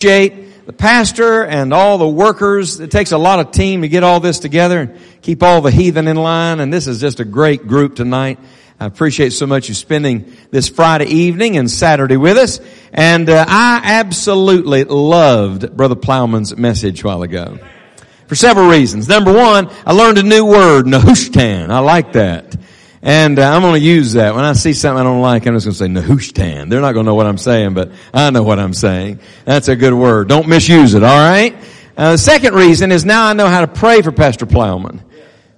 [0.00, 2.80] the pastor and all the workers.
[2.80, 5.70] It takes a lot of team to get all this together and keep all the
[5.70, 6.60] heathen in line.
[6.60, 8.38] And this is just a great group tonight.
[8.78, 12.60] I appreciate so much you spending this Friday evening and Saturday with us.
[12.94, 17.58] And uh, I absolutely loved Brother Plowman's message a while ago.
[18.26, 19.06] For several reasons.
[19.06, 21.68] Number one, I learned a new word, Nehushtan.
[21.68, 22.56] I like that.
[23.02, 24.34] And uh, I'm going to use that.
[24.34, 26.68] When I see something I don't like, I'm just going to say Nehushtan.
[26.68, 29.20] They're not going to know what I'm saying, but I know what I'm saying.
[29.44, 30.28] That's a good word.
[30.28, 31.56] Don't misuse it, all right?
[31.96, 35.02] Uh, the second reason is now I know how to pray for Pastor Plowman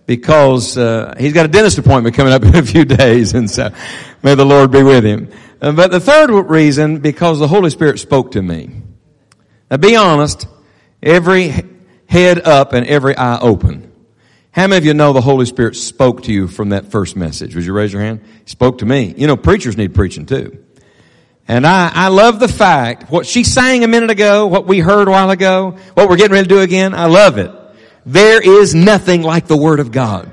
[0.06, 3.70] because uh, he's got a dentist appointment coming up in a few days, and so
[4.22, 5.30] may the Lord be with him.
[5.60, 8.82] Uh, but the third reason, because the Holy Spirit spoke to me.
[9.70, 10.46] Now, be honest.
[11.02, 11.52] Every
[12.06, 13.91] head up and every eye open.
[14.52, 17.54] How many of you know the Holy Spirit spoke to you from that first message?
[17.54, 18.20] Would you raise your hand?
[18.44, 19.14] He spoke to me.
[19.16, 20.62] You know, preachers need preaching too.
[21.48, 25.08] And I, I love the fact, what she sang a minute ago, what we heard
[25.08, 27.50] a while ago, what we're getting ready to do again, I love it.
[28.04, 30.30] There is nothing like the Word of God.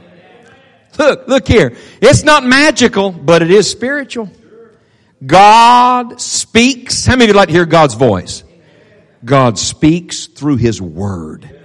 [0.98, 1.78] Look, look here.
[2.02, 4.30] It's not magical, but it is spiritual.
[5.26, 7.06] God speaks.
[7.06, 8.44] How many of you like to hear God's voice?
[9.24, 11.59] God speaks through His Word.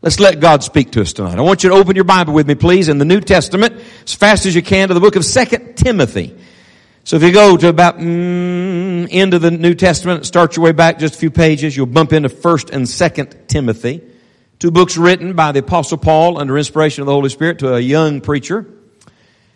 [0.00, 1.38] Let's let God speak to us tonight.
[1.38, 4.14] I want you to open your Bible with me, please, in the New Testament, as
[4.14, 6.38] fast as you can, to the book of Second Timothy.
[7.02, 10.70] So if you go to about mm, end of the New Testament, start your way
[10.70, 14.00] back just a few pages, you'll bump into First and Second Timothy,
[14.60, 17.80] two books written by the Apostle Paul under inspiration of the Holy Spirit to a
[17.80, 18.72] young preacher.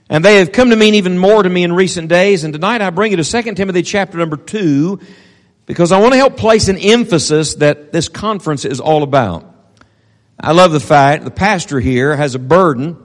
[0.08, 2.42] And they have come to mean even more to me in recent days.
[2.42, 4.98] And tonight I bring you to Second Timothy chapter number 2
[5.66, 9.51] because I want to help place an emphasis that this conference is all about.
[10.42, 12.96] I love the fact the pastor here has a burden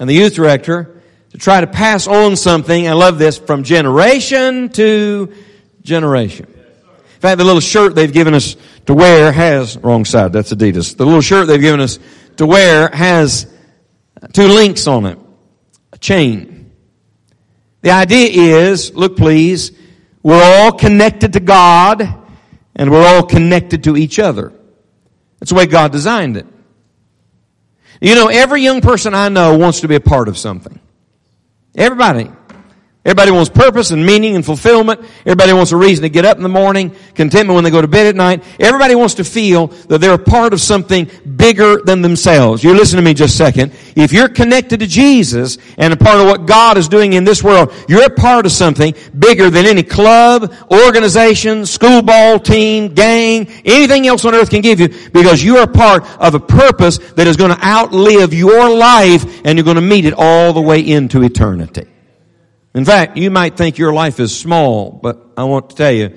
[0.00, 2.88] and the youth director to try to pass on something.
[2.88, 5.32] I love this from generation to
[5.82, 6.46] generation.
[6.48, 10.96] In fact, the little shirt they've given us to wear has, wrong side, that's Adidas.
[10.96, 12.00] The little shirt they've given us
[12.36, 13.46] to wear has
[14.32, 15.18] two links on it.
[15.92, 16.72] A chain.
[17.82, 19.70] The idea is, look please,
[20.24, 22.02] we're all connected to God
[22.74, 24.52] and we're all connected to each other.
[25.38, 26.46] That's the way God designed it.
[28.00, 30.78] You know, every young person I know wants to be a part of something.
[31.74, 32.30] Everybody.
[33.08, 35.00] Everybody wants purpose and meaning and fulfillment.
[35.20, 37.88] Everybody wants a reason to get up in the morning, contentment when they go to
[37.88, 38.44] bed at night.
[38.60, 42.62] Everybody wants to feel that they're a part of something bigger than themselves.
[42.62, 43.72] You listen to me just a second.
[43.96, 47.42] If you're connected to Jesus and a part of what God is doing in this
[47.42, 53.48] world, you're a part of something bigger than any club, organization, school ball team, gang,
[53.64, 56.98] anything else on earth can give you because you are a part of a purpose
[57.14, 60.60] that is going to outlive your life and you're going to meet it all the
[60.60, 61.86] way into eternity.
[62.78, 66.16] In fact, you might think your life is small, but I want to tell you,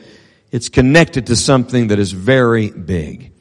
[0.51, 3.31] it's connected to something that is very big.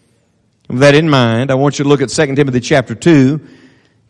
[0.70, 3.46] With that in mind, I want you to look at 2 Timothy chapter 2,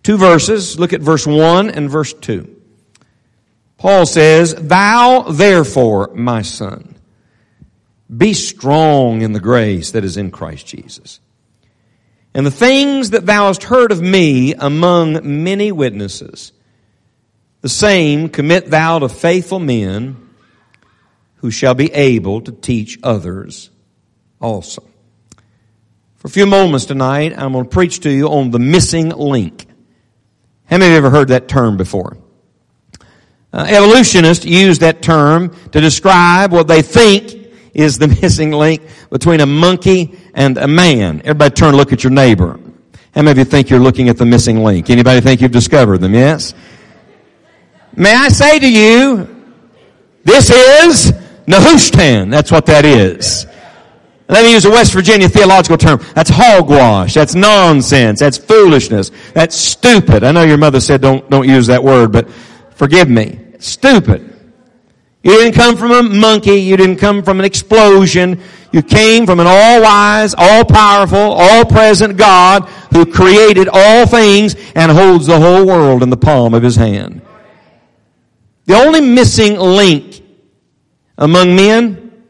[0.04, 0.78] two verses.
[0.78, 2.54] Look at verse 1 and verse 2.
[3.78, 6.94] Paul says, Thou therefore, my son,
[8.16, 11.18] be strong in the grace that is in Christ Jesus.
[12.32, 16.52] And the things that thou hast heard of me among many witnesses,
[17.60, 20.16] the same commit thou to faithful men
[21.36, 23.70] who shall be able to teach others
[24.40, 24.82] also.
[26.16, 29.66] For a few moments tonight, I'm going to preach to you on the missing link.
[30.66, 32.18] How many of you ever heard that term before?
[33.52, 37.40] Uh, evolutionists use that term to describe what they think
[37.72, 41.20] is the missing link between a monkey and a man.
[41.20, 42.60] Everybody turn and look at your neighbor.
[43.14, 44.88] How many of you think you're looking at the missing link?
[44.88, 46.14] Anybody think you've discovered them?
[46.14, 46.54] Yes?
[47.96, 49.28] May I say to you,
[50.24, 51.12] this is
[51.46, 52.30] Nehushtan.
[52.30, 53.46] That's what that is.
[54.28, 56.00] Let me use a West Virginia theological term.
[56.14, 57.14] That's hogwash.
[57.14, 58.20] That's nonsense.
[58.20, 59.10] That's foolishness.
[59.34, 60.22] That's stupid.
[60.22, 62.30] I know your mother said don't, don't use that word, but
[62.76, 63.40] forgive me.
[63.58, 64.28] Stupid.
[65.24, 66.56] You didn't come from a monkey.
[66.56, 68.40] You didn't come from an explosion.
[68.72, 72.64] You came from an all-wise, all-powerful, all-present God
[72.94, 77.20] who created all things and holds the whole world in the palm of his hand.
[78.70, 80.22] The only missing link
[81.18, 82.24] among men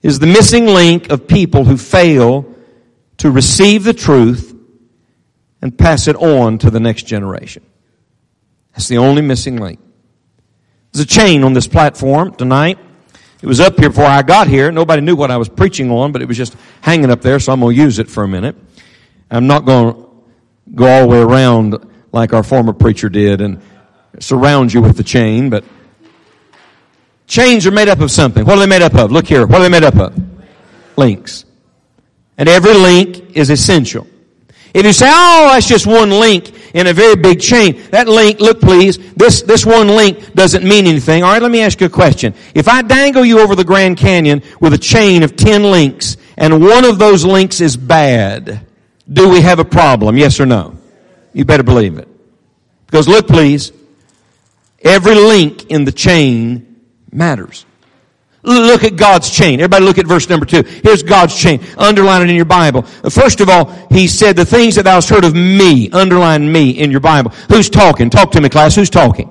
[0.00, 2.54] is the missing link of people who fail
[3.18, 4.56] to receive the truth
[5.60, 7.66] and pass it on to the next generation.
[8.72, 9.78] That's the only missing link.
[10.92, 12.78] There's a chain on this platform tonight.
[13.42, 14.72] It was up here before I got here.
[14.72, 17.52] Nobody knew what I was preaching on, but it was just hanging up there, so
[17.52, 18.56] I'm going to use it for a minute.
[19.30, 20.08] I'm not going to
[20.74, 21.76] go all the way around
[22.10, 23.60] like our former preacher did and
[24.20, 25.64] surround you with the chain, but
[27.26, 28.44] chains are made up of something.
[28.44, 29.12] What are they made up of?
[29.12, 29.46] Look here.
[29.46, 30.28] What are they made up of?
[30.98, 31.44] links.
[32.36, 34.06] And every link is essential.
[34.74, 38.38] If you say, oh, that's just one link in a very big chain, that link,
[38.40, 41.22] look please, this, this one link doesn't mean anything.
[41.22, 42.34] Alright, let me ask you a question.
[42.54, 46.62] If I dangle you over the Grand Canyon with a chain of ten links, and
[46.62, 48.66] one of those links is bad,
[49.10, 50.18] do we have a problem?
[50.18, 50.76] Yes or no?
[51.32, 52.08] You better believe it.
[52.86, 53.72] Because look please,
[54.82, 56.82] every link in the chain
[57.12, 57.64] matters.
[58.42, 59.60] Look at God's chain.
[59.60, 60.62] Everybody look at verse number two.
[60.62, 61.60] Here's God's chain.
[61.76, 62.82] Underline it in your Bible.
[62.82, 66.70] First of all, He said, the things that thou hast heard of me, underline me
[66.70, 67.32] in your Bible.
[67.48, 68.10] Who's talking?
[68.10, 68.74] Talk to me class.
[68.74, 69.30] Who's talking?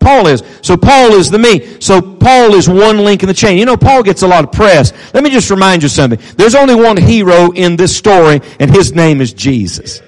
[0.00, 0.42] Paul is.
[0.62, 1.80] So Paul is the me.
[1.80, 3.58] So Paul is one link in the chain.
[3.58, 4.92] You know, Paul gets a lot of press.
[5.12, 6.18] Let me just remind you something.
[6.36, 10.00] There's only one hero in this story, and his name is Jesus.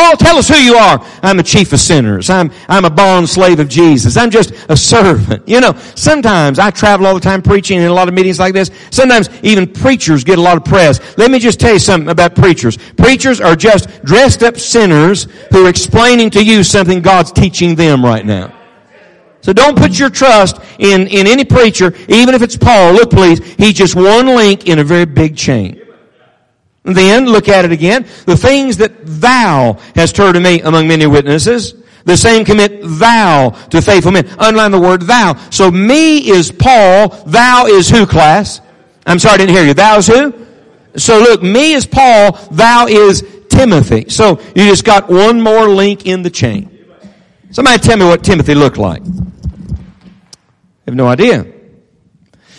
[0.00, 1.04] Paul, tell us who you are.
[1.22, 2.30] I'm a chief of sinners.
[2.30, 4.16] I'm, I'm a bond slave of Jesus.
[4.16, 5.46] I'm just a servant.
[5.46, 8.54] You know, sometimes I travel all the time preaching in a lot of meetings like
[8.54, 8.70] this.
[8.90, 11.18] Sometimes even preachers get a lot of press.
[11.18, 12.78] Let me just tell you something about preachers.
[12.96, 18.02] Preachers are just dressed up sinners who are explaining to you something God's teaching them
[18.02, 18.56] right now.
[19.42, 22.94] So don't put your trust in, in any preacher, even if it's Paul.
[22.94, 25.89] Look please, he's just one link in a very big chain.
[26.82, 28.06] Then, look at it again.
[28.24, 31.74] The things that thou hast heard of me among many witnesses,
[32.04, 34.26] the same commit thou to faithful men.
[34.38, 35.34] Underline the word thou.
[35.50, 38.60] So me is Paul, thou is who class?
[39.06, 39.74] I'm sorry, I didn't hear you.
[39.74, 40.46] Thou is who?
[40.96, 44.08] So look, me is Paul, thou is Timothy.
[44.08, 46.78] So you just got one more link in the chain.
[47.50, 49.02] Somebody tell me what Timothy looked like.
[49.02, 51.46] I have no idea.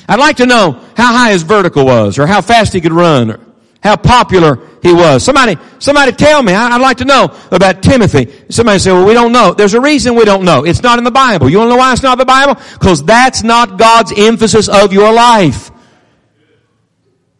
[0.07, 3.50] I'd like to know how high his vertical was, or how fast he could run,
[3.81, 5.23] how popular he was.
[5.23, 6.53] Somebody, somebody tell me.
[6.53, 8.31] I, would like to know about Timothy.
[8.49, 9.53] Somebody say, well, we don't know.
[9.53, 10.65] There's a reason we don't know.
[10.65, 11.49] It's not in the Bible.
[11.49, 12.55] You want to know why it's not in the Bible?
[12.73, 15.71] Because that's not God's emphasis of your life.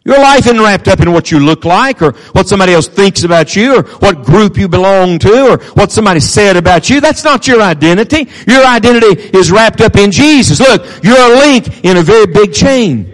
[0.03, 3.23] Your life isn't wrapped up in what you look like or what somebody else thinks
[3.23, 7.01] about you or what group you belong to or what somebody said about you.
[7.01, 8.27] That's not your identity.
[8.47, 10.59] Your identity is wrapped up in Jesus.
[10.59, 13.13] Look, you're a link in a very big chain.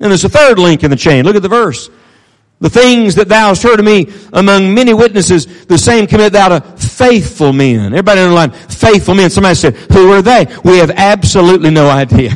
[0.00, 1.24] And there's a third link in the chain.
[1.24, 1.88] Look at the verse.
[2.58, 6.58] The things that thou hast heard of me among many witnesses, the same commit thou
[6.58, 7.92] to faithful men.
[7.92, 9.28] Everybody underline, faithful men.
[9.28, 10.46] Somebody said, who are they?
[10.64, 12.30] We have absolutely no idea.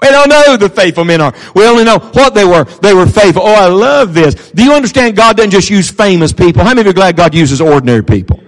[0.00, 1.34] We don't know who the faithful men are.
[1.54, 2.64] We only know what they were.
[2.64, 3.42] They were faithful.
[3.42, 4.52] Oh, I love this.
[4.52, 6.62] Do you understand God doesn't just use famous people?
[6.62, 8.40] How many of you are glad God uses ordinary people?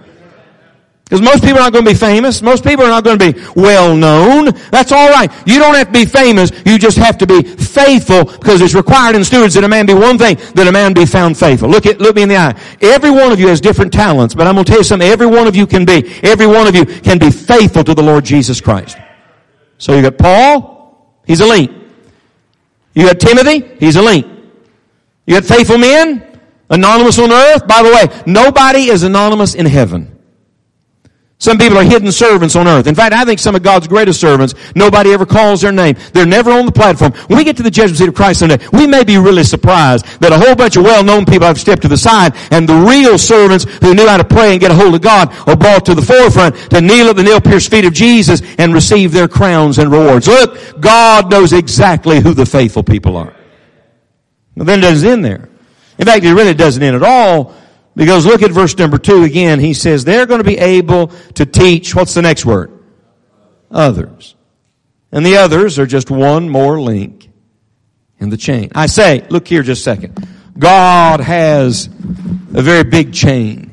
[1.13, 2.41] Because most people are not going to be famous.
[2.41, 4.45] Most people are not going to be well known.
[4.71, 5.31] That's alright.
[5.45, 6.51] You don't have to be famous.
[6.65, 9.93] You just have to be faithful because it's required in stewards that a man be
[9.93, 11.69] one thing, that a man be found faithful.
[11.69, 12.59] Look at, look me in the eye.
[12.81, 15.07] Every one of you has different talents, but I'm going to tell you something.
[15.07, 18.01] Every one of you can be, every one of you can be faithful to the
[18.01, 18.97] Lord Jesus Christ.
[19.77, 21.69] So you got Paul, he's a link.
[22.95, 24.25] You got Timothy, he's a link.
[25.27, 26.39] You got faithful men,
[26.71, 27.67] anonymous on earth.
[27.67, 30.12] By the way, nobody is anonymous in heaven.
[31.43, 32.87] Some people are hidden servants on earth.
[32.87, 35.97] In fact, I think some of God's greatest servants, nobody ever calls their name.
[36.13, 37.11] They're never on the platform.
[37.27, 40.05] When we get to the judgment seat of Christ someday, we may be really surprised
[40.21, 43.17] that a whole bunch of well-known people have stepped to the side and the real
[43.17, 45.93] servants who knew how to pray and get a hold of God are brought to
[45.93, 49.91] the forefront to kneel at the nail-pierced feet of Jesus and receive their crowns and
[49.91, 50.29] rewards.
[50.29, 53.35] Look, God knows exactly who the faithful people are.
[54.55, 55.49] But then it doesn't end there.
[55.97, 57.53] In fact, it really doesn't end at all
[57.95, 59.59] because look at verse number two again.
[59.59, 62.71] He says they're going to be able to teach, what's the next word?
[63.71, 64.35] Others.
[65.11, 67.29] And the others are just one more link
[68.19, 68.71] in the chain.
[68.73, 70.27] I say, look here just a second.
[70.57, 73.72] God has a very big chain.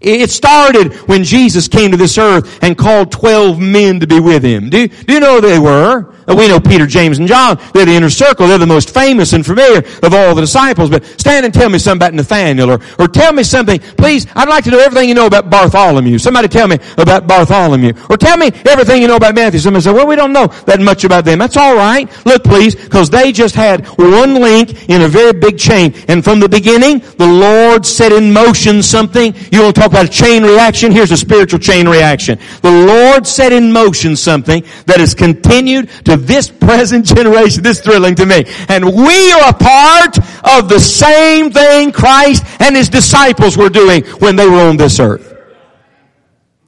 [0.00, 4.44] It started when Jesus came to this earth and called 12 men to be with
[4.44, 4.70] him.
[4.70, 6.14] Do, do you know who they were?
[6.28, 7.58] We know Peter, James, and John.
[7.72, 8.46] They're the inner circle.
[8.46, 10.90] They're the most famous and familiar of all the disciples.
[10.90, 13.80] But stand and tell me something about Nathaniel or, or tell me something.
[13.80, 16.18] Please, I'd like to know everything you know about Bartholomew.
[16.18, 17.94] Somebody tell me about Bartholomew.
[18.10, 19.58] Or tell me everything you know about Matthew.
[19.60, 21.38] Somebody say, well, we don't know that much about them.
[21.38, 22.08] That's all right.
[22.26, 25.94] Look, please, because they just had one link in a very big chain.
[26.08, 29.34] And from the beginning, the Lord set in motion something.
[29.50, 30.92] You want to talk about a chain reaction?
[30.92, 32.38] Here's a spiritual chain reaction.
[32.62, 37.62] The Lord set in motion something that has continued to this present generation.
[37.62, 38.44] This is thrilling to me.
[38.68, 44.04] And we are a part of the same thing Christ and His disciples were doing
[44.20, 45.34] when they were on this earth.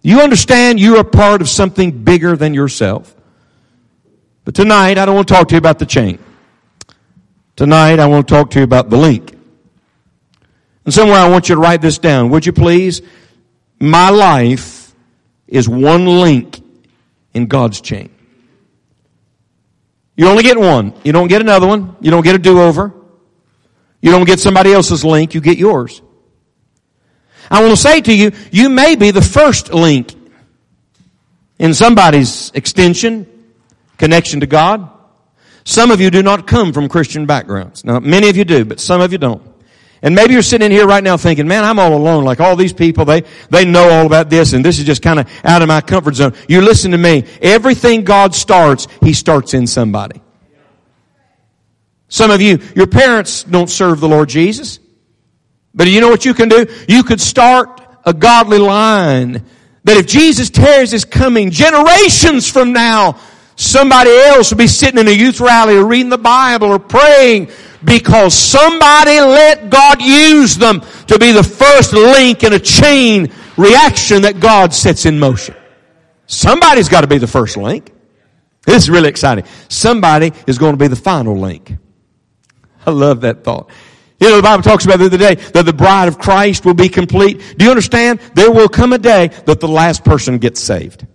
[0.03, 3.15] You understand you're a part of something bigger than yourself.
[4.45, 6.19] But tonight, I don't want to talk to you about the chain.
[7.57, 9.40] Tonight, I want to talk to you about the link.
[10.85, 12.31] And somewhere I want you to write this down.
[12.31, 13.03] Would you please?
[13.79, 14.95] My life
[15.47, 16.61] is one link
[17.35, 18.11] in God's chain.
[20.17, 20.95] You only get one.
[21.03, 21.97] You don't get another one.
[22.01, 22.93] You don't get a do-over.
[24.03, 25.35] You don't get somebody else's link.
[25.35, 26.03] You get yours.
[27.51, 30.15] I want to say to you, you may be the first link
[31.59, 33.27] in somebody's extension,
[33.99, 34.89] connection to God.
[35.65, 37.85] Some of you do not come from Christian backgrounds.
[37.85, 39.43] Now, many of you do, but some of you don't.
[40.03, 42.25] And maybe you're sitting in here right now thinking, man, I'm all alone.
[42.25, 45.21] Like all these people, they, they know all about this and this is just kind
[45.21, 46.35] of out of my comfort zone.
[46.49, 47.25] You listen to me.
[47.43, 50.23] Everything God starts, He starts in somebody.
[52.09, 54.81] Some of you, your parents don't serve the Lord Jesus.
[55.75, 56.67] But you know what you can do?
[56.89, 59.45] You could start a godly line
[59.85, 63.19] that if Jesus tears his coming generations from now,
[63.55, 67.51] somebody else will be sitting in a youth rally or reading the Bible or praying
[67.85, 74.23] because somebody let God use them to be the first link in a chain reaction
[74.23, 75.55] that God sets in motion.
[76.27, 77.93] Somebody's got to be the first link.
[78.65, 79.45] This is really exciting.
[79.69, 81.75] Somebody is going to be the final link.
[82.87, 83.71] I love that thought.
[84.21, 86.75] You know, the Bible talks about the other day that the bride of Christ will
[86.75, 87.57] be complete.
[87.57, 88.21] Do you understand?
[88.35, 91.07] There will come a day that the last person gets saved.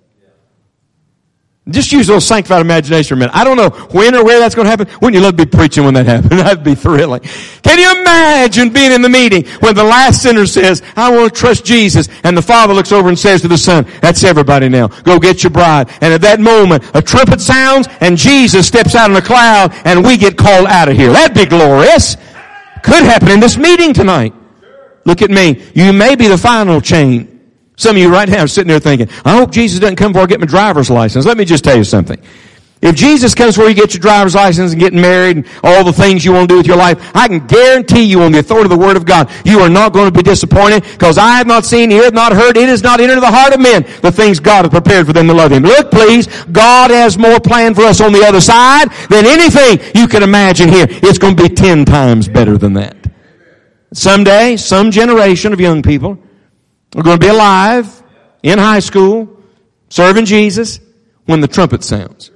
[1.67, 3.35] Just use a little sanctified imagination for a minute.
[3.35, 4.87] I don't know when or where that's going to happen.
[5.01, 6.39] Wouldn't you love to be preaching when that happened?
[6.39, 7.21] That'd be thrilling.
[7.63, 11.39] Can you imagine being in the meeting when the last sinner says, I want to
[11.39, 14.87] trust Jesus, and the Father looks over and says to the Son, that's everybody now.
[14.87, 15.89] Go get your bride.
[16.01, 20.05] And at that moment, a trumpet sounds, and Jesus steps out in a cloud, and
[20.05, 21.11] we get called out of here.
[21.11, 22.15] That'd be glorious.
[22.83, 24.35] Could happen in this meeting tonight.
[25.03, 25.63] Look at me.
[25.73, 27.34] You may be the final chain.
[27.77, 30.23] Some of you right now are sitting there thinking, I hope Jesus doesn't come before
[30.23, 31.25] I get my driver's license.
[31.25, 32.19] Let me just tell you something.
[32.81, 35.91] If Jesus comes before you get your driver's license and getting married and all the
[35.91, 38.65] things you want to do with your life, I can guarantee you on the authority
[38.65, 41.47] of the Word of God, you are not going to be disappointed because I have
[41.47, 44.39] not seen, ear not heard, it has not entered the heart of men the things
[44.39, 45.63] God has prepared for them to love Him.
[45.63, 50.07] Look please, God has more planned for us on the other side than anything you
[50.07, 50.85] can imagine here.
[50.87, 52.95] It's going to be ten times better than that.
[53.93, 56.19] Someday, some generation of young people
[56.99, 58.03] are going to be alive
[58.43, 59.29] in high school,
[59.89, 60.79] serving Jesus
[61.25, 62.31] when the trumpet sounds.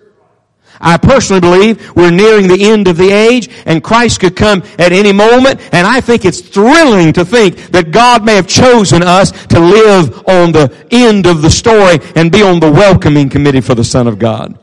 [0.81, 4.91] I personally believe we're nearing the end of the age and Christ could come at
[4.91, 9.31] any moment and I think it's thrilling to think that God may have chosen us
[9.47, 13.75] to live on the end of the story and be on the welcoming committee for
[13.75, 14.57] the Son of God.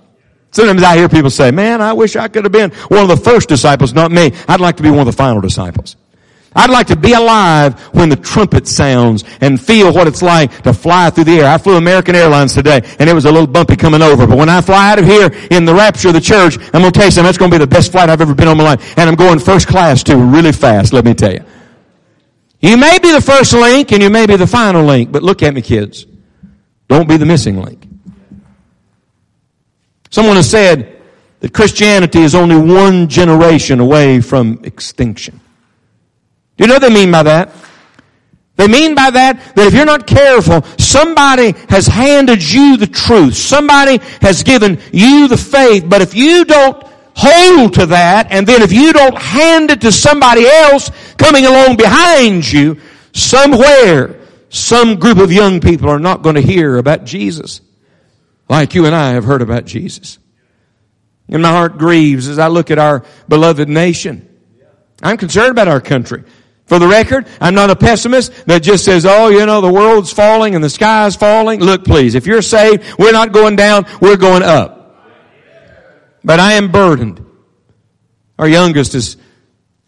[0.53, 3.17] Sometimes I hear people say, man, I wish I could have been one of the
[3.19, 4.33] first disciples, not me.
[4.49, 5.97] I'd like to be one of the final disciples.
[6.55, 10.73] I'd like to be alive when the trumpet sounds and feel what it's like to
[10.73, 11.47] fly through the air.
[11.47, 14.27] I flew American Airlines today and it was a little bumpy coming over.
[14.27, 16.93] But when I fly out of here in the rapture of the church, I'm going
[16.93, 17.25] to tell you something.
[17.25, 18.99] That's going to be the best flight I've ever been on my life.
[18.99, 21.45] And I'm going first class too, really fast, let me tell you.
[22.61, 25.43] You may be the first link and you may be the final link, but look
[25.43, 26.07] at me kids.
[26.89, 27.87] Don't be the missing link.
[30.11, 31.03] Someone has said
[31.41, 35.41] that Christianity is only one generation away from extinction.
[36.57, 37.53] Do you know what they mean by that?
[38.57, 43.37] They mean by that that if you're not careful, somebody has handed you the truth.
[43.37, 45.85] Somebody has given you the faith.
[45.87, 46.83] But if you don't
[47.15, 51.77] hold to that, and then if you don't hand it to somebody else coming along
[51.77, 52.81] behind you,
[53.13, 57.61] somewhere, some group of young people are not going to hear about Jesus
[58.49, 60.19] like you and I have heard about Jesus.
[61.29, 64.29] And my heart grieves as I look at our beloved nation.
[65.03, 66.25] I'm concerned about our country.
[66.67, 70.13] For the record, I'm not a pessimist that just says, oh, you know, the world's
[70.13, 71.61] falling and the sky's falling.
[71.61, 74.77] Look, please, if you're saved, we're not going down, we're going up.
[76.25, 77.25] But I am burdened.
[78.37, 79.17] Our youngest is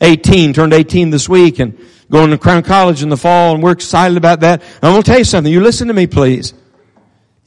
[0.01, 1.77] 18, turned 18 this week and
[2.11, 4.63] going to Crown College in the fall and we're excited about that.
[4.81, 5.53] I'm going to tell you something.
[5.53, 6.55] You listen to me, please.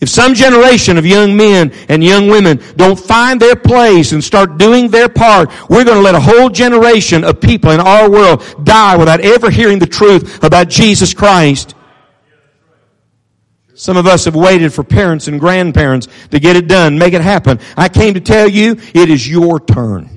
[0.01, 4.57] If some generation of young men and young women don't find their place and start
[4.57, 8.43] doing their part, we're going to let a whole generation of people in our world
[8.63, 11.75] die without ever hearing the truth about Jesus Christ.
[13.75, 17.21] Some of us have waited for parents and grandparents to get it done, make it
[17.21, 17.59] happen.
[17.77, 20.09] I came to tell you, it is your turn.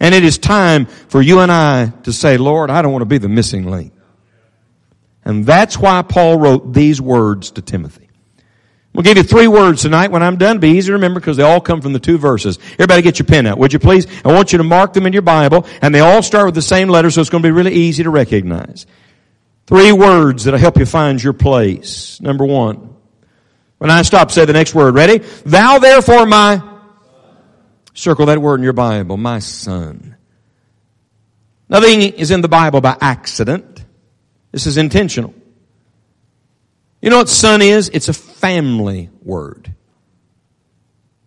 [0.00, 3.06] And it is time for you and I to say, Lord, I don't want to
[3.06, 3.93] be the missing link.
[5.24, 8.10] And that's why Paul wrote these words to Timothy.
[8.92, 10.60] We'll give you three words tonight when I'm done.
[10.60, 12.58] Be easy to remember because they all come from the two verses.
[12.74, 14.06] Everybody get your pen out, would you please?
[14.24, 16.62] I want you to mark them in your Bible and they all start with the
[16.62, 18.86] same letter so it's going to be really easy to recognize.
[19.66, 22.20] Three words that'll help you find your place.
[22.20, 22.94] Number one.
[23.78, 24.94] When I stop, say the next word.
[24.94, 25.18] Ready?
[25.44, 26.62] Thou therefore my,
[27.94, 30.16] circle that word in your Bible, my son.
[31.68, 33.73] Nothing is in the Bible by accident.
[34.54, 35.34] This is intentional.
[37.02, 37.90] You know what son is?
[37.92, 39.74] It's a family word.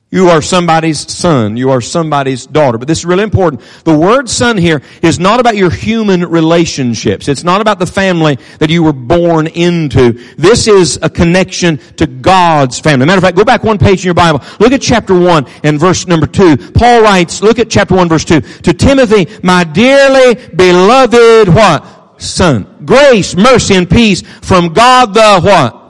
[0.09, 1.57] You are somebody's son.
[1.57, 2.77] You are somebody's daughter.
[2.77, 3.63] But this is really important.
[3.83, 7.27] The word son here is not about your human relationships.
[7.27, 10.13] It's not about the family that you were born into.
[10.37, 13.05] This is a connection to God's family.
[13.07, 14.41] Matter of fact, go back one page in your Bible.
[14.61, 16.71] Look at chapter 1 and verse number 2.
[16.71, 18.39] Paul writes, look at chapter 1 verse 2.
[18.39, 21.96] To Timothy, my dearly beloved what?
[22.17, 22.83] Son.
[22.85, 25.83] Grace, mercy, and peace from God the what?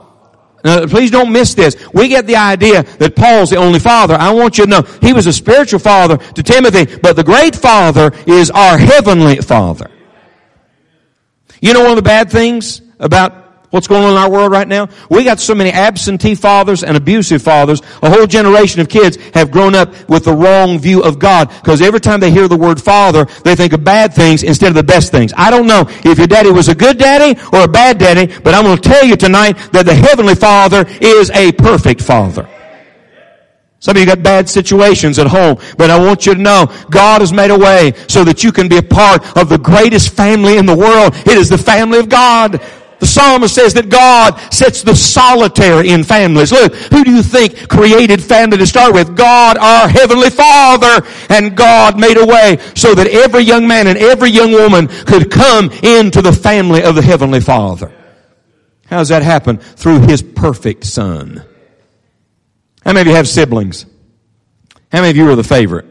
[0.64, 1.76] Now, please don't miss this.
[1.94, 4.14] We get the idea that Paul's the only father.
[4.14, 7.54] I want you to know he was a spiritual father to Timothy, but the great
[7.54, 9.90] father is our heavenly father.
[11.60, 14.66] You know one of the bad things about What's going on in our world right
[14.66, 14.88] now?
[15.10, 17.82] We got so many absentee fathers and abusive fathers.
[18.02, 21.82] A whole generation of kids have grown up with the wrong view of God because
[21.82, 24.82] every time they hear the word father, they think of bad things instead of the
[24.82, 25.34] best things.
[25.36, 28.54] I don't know if your daddy was a good daddy or a bad daddy, but
[28.54, 32.48] I'm going to tell you tonight that the heavenly father is a perfect father.
[33.80, 37.20] Some of you got bad situations at home, but I want you to know God
[37.20, 40.56] has made a way so that you can be a part of the greatest family
[40.56, 41.14] in the world.
[41.14, 42.60] It is the family of God.
[43.00, 46.50] The psalmist says that God sets the solitary in families.
[46.50, 49.16] Look, who do you think created family to start with?
[49.16, 51.06] God, our Heavenly Father.
[51.28, 55.30] And God made a way so that every young man and every young woman could
[55.30, 57.92] come into the family of the Heavenly Father.
[58.86, 59.58] How does that happen?
[59.58, 61.44] Through His perfect Son.
[62.84, 63.86] How many of you have siblings?
[64.90, 65.86] How many of you are the favorite?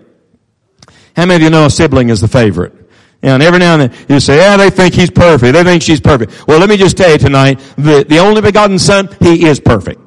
[1.16, 2.74] How many of you know a sibling is the favorite?
[3.22, 5.54] And every now and then you say, yeah, they think he's perfect.
[5.54, 6.48] They think she's perfect.
[6.48, 10.00] Well, let me just tell you tonight, the, the only begotten son, he is perfect.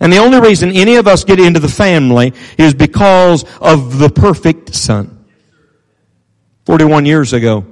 [0.00, 4.08] And the only reason any of us get into the family is because of the
[4.08, 5.26] perfect son.
[6.66, 7.66] 41 years ago,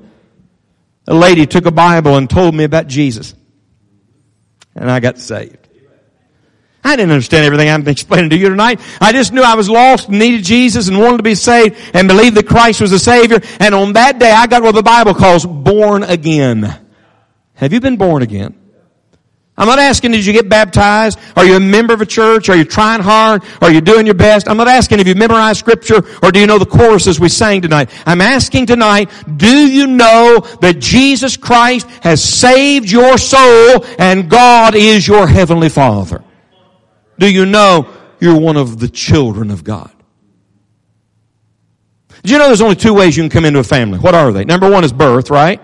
[1.06, 3.34] a lady took a Bible and told me about Jesus.
[4.74, 5.65] And I got saved.
[6.86, 8.80] I didn't understand everything I'm explaining to you tonight.
[9.00, 12.36] I just knew I was lost needed Jesus and wanted to be saved and believed
[12.36, 13.40] that Christ was a Savior.
[13.58, 16.78] And on that day, I got what the Bible calls born again.
[17.54, 18.54] Have you been born again?
[19.58, 21.18] I'm not asking, did you get baptized?
[21.34, 22.50] Are you a member of a church?
[22.50, 23.42] Are you trying hard?
[23.62, 24.48] Are you doing your best?
[24.48, 27.62] I'm not asking if you memorized scripture or do you know the choruses we sang
[27.62, 27.90] tonight.
[28.04, 34.74] I'm asking tonight, do you know that Jesus Christ has saved your soul and God
[34.76, 36.22] is your heavenly Father?
[37.18, 37.88] Do you know
[38.20, 39.90] you're one of the children of God?
[42.22, 43.98] Do you know there's only two ways you can come into a family?
[43.98, 44.44] What are they?
[44.44, 45.60] Number one is birth, right?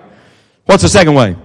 [0.66, 1.36] What's the second way?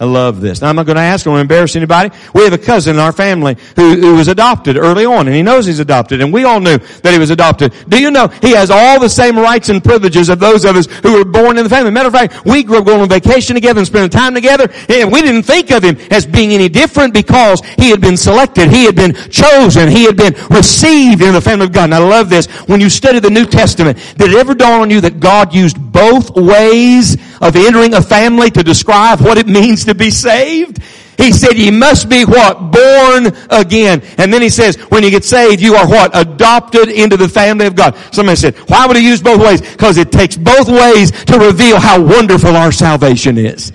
[0.00, 0.60] I love this.
[0.60, 2.14] Now I'm not going to ask, I embarrass anybody.
[2.32, 5.42] We have a cousin in our family who, who was adopted early on, and he
[5.42, 7.74] knows he's adopted, and we all knew that he was adopted.
[7.88, 10.86] Do you know he has all the same rights and privileges of those of us
[10.86, 11.90] who were born in the family?
[11.90, 15.10] Matter of fact, we grew up going on vacation together and spending time together, and
[15.10, 18.84] we didn't think of him as being any different because he had been selected, he
[18.84, 21.84] had been chosen, he had been received in the family of God.
[21.84, 22.46] And I love this.
[22.68, 25.76] When you study the New Testament, did it ever dawn on you that God used
[25.90, 30.82] both ways of entering a family to describe what it means to be saved.
[31.18, 32.70] He said you must be what?
[32.70, 34.02] Born again.
[34.18, 36.12] And then he says, when you get saved, you are what?
[36.14, 37.96] Adopted into the family of God.
[38.12, 39.60] Somebody said, why would he use both ways?
[39.60, 43.72] Because it takes both ways to reveal how wonderful our salvation is.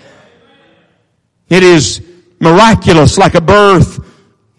[1.50, 2.02] It is
[2.40, 4.00] miraculous like a birth.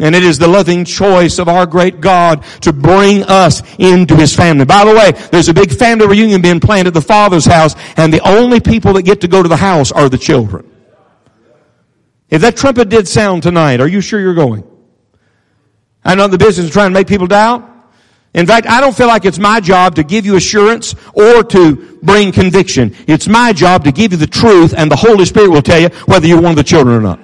[0.04, 4.36] And it is the loving choice of our great God to bring us into His
[4.36, 4.66] family.
[4.66, 8.12] By the way, there's a big family reunion being planned at the Father's house, and
[8.12, 10.70] the only people that get to go to the house are the children.
[12.28, 14.64] If that trumpet did sound tonight, are you sure you're going?
[16.04, 17.66] I know the business of trying to make people doubt.
[18.34, 21.98] In fact, I don't feel like it's my job to give you assurance or to
[22.02, 22.94] bring conviction.
[23.06, 25.88] It's my job to give you the truth and the Holy Spirit will tell you
[26.04, 27.23] whether you're one of the children or not.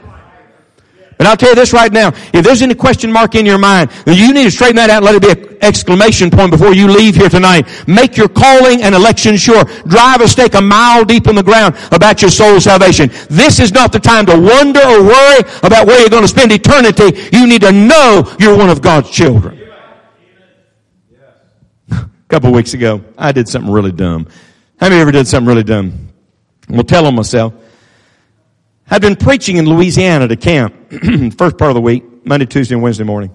[1.21, 2.15] But I'll tell you this right now.
[2.33, 5.05] If there's any question mark in your mind, you need to straighten that out and
[5.05, 7.69] let it be an exclamation point before you leave here tonight.
[7.87, 9.65] Make your calling and election sure.
[9.87, 13.11] Drive a stake a mile deep in the ground about your soul's salvation.
[13.29, 16.53] This is not the time to wonder or worry about where you're going to spend
[16.53, 17.29] eternity.
[17.37, 19.61] You need to know you're one of God's children.
[21.91, 24.27] a couple weeks ago, I did something really dumb.
[24.79, 26.15] How many ever did something really dumb?
[26.71, 27.53] Well, tell on myself.
[28.93, 30.75] I'd been preaching in Louisiana to camp,
[31.39, 33.31] first part of the week, Monday, Tuesday, and Wednesday morning.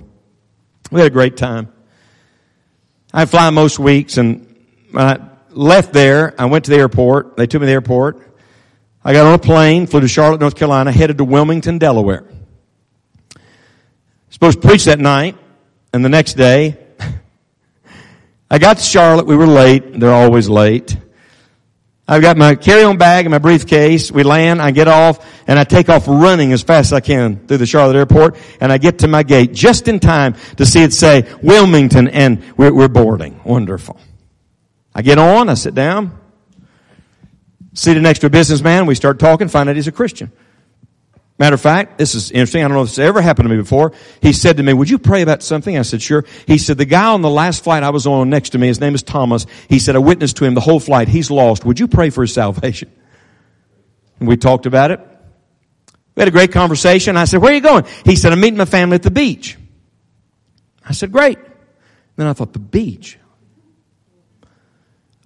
[0.91, 1.71] We had a great time.
[3.13, 4.53] I fly most weeks, and
[4.93, 5.17] I
[5.51, 7.37] left there, I went to the airport.
[7.37, 8.35] They took me to the airport.
[9.01, 12.25] I got on a plane, flew to Charlotte, North Carolina, headed to Wilmington, Delaware.
[14.31, 15.37] Supposed to preach that night,
[15.93, 16.77] and the next day,
[18.51, 19.25] I got to Charlotte.
[19.25, 19.97] We were late.
[19.97, 20.97] They're always late.
[22.07, 24.11] I've got my carry-on bag and my briefcase.
[24.11, 27.47] We land, I get off, and I take off running as fast as I can
[27.47, 30.83] through the Charlotte airport, and I get to my gate just in time to see
[30.83, 33.41] it say Wilmington, and we're, we're boarding.
[33.43, 33.99] Wonderful.
[34.93, 36.17] I get on, I sit down,
[37.73, 40.31] seated next to a businessman, we start talking, find out he's a Christian.
[41.37, 42.63] Matter of fact, this is interesting.
[42.63, 43.91] I don't know if this ever happened to me before.
[44.21, 45.77] He said to me, would you pray about something?
[45.77, 46.23] I said, sure.
[46.47, 48.79] He said, the guy on the last flight I was on next to me, his
[48.79, 49.45] name is Thomas.
[49.67, 51.09] He said, I witnessed to him the whole flight.
[51.09, 51.65] He's lost.
[51.65, 52.89] Would you pray for his salvation?
[54.19, 55.01] And we talked about it.
[56.15, 57.17] We had a great conversation.
[57.17, 57.83] I said, where are you going?
[58.05, 59.57] He said, I'm meeting my family at the beach.
[60.87, 61.37] I said, great.
[62.15, 63.19] Then I thought, the beach?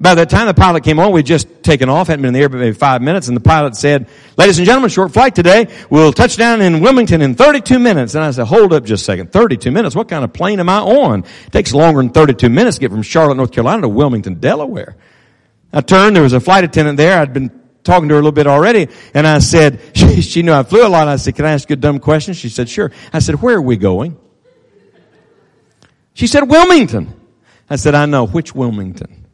[0.01, 2.39] By the time the pilot came on, we'd just taken off, hadn't been in the
[2.39, 4.07] air but maybe five minutes, and the pilot said,
[4.37, 5.67] ladies and gentlemen, short flight today.
[5.89, 8.15] We'll touch down in Wilmington in 32 minutes.
[8.15, 9.33] And I said, hold up just a second.
[9.33, 9.95] 32 minutes?
[9.95, 11.25] What kind of plane am I on?
[11.25, 14.95] It takes longer than 32 minutes to get from Charlotte, North Carolina to Wilmington, Delaware.
[15.73, 17.19] I turned, there was a flight attendant there.
[17.19, 17.51] I'd been
[17.83, 20.85] talking to her a little bit already, and I said, she, she knew I flew
[20.85, 21.09] a lot.
[21.09, 22.33] I said, can I ask you a dumb question?
[22.33, 22.91] She said, sure.
[23.11, 24.17] I said, where are we going?
[26.13, 27.13] She said, Wilmington.
[27.69, 28.25] I said, I know.
[28.25, 29.28] Which Wilmington?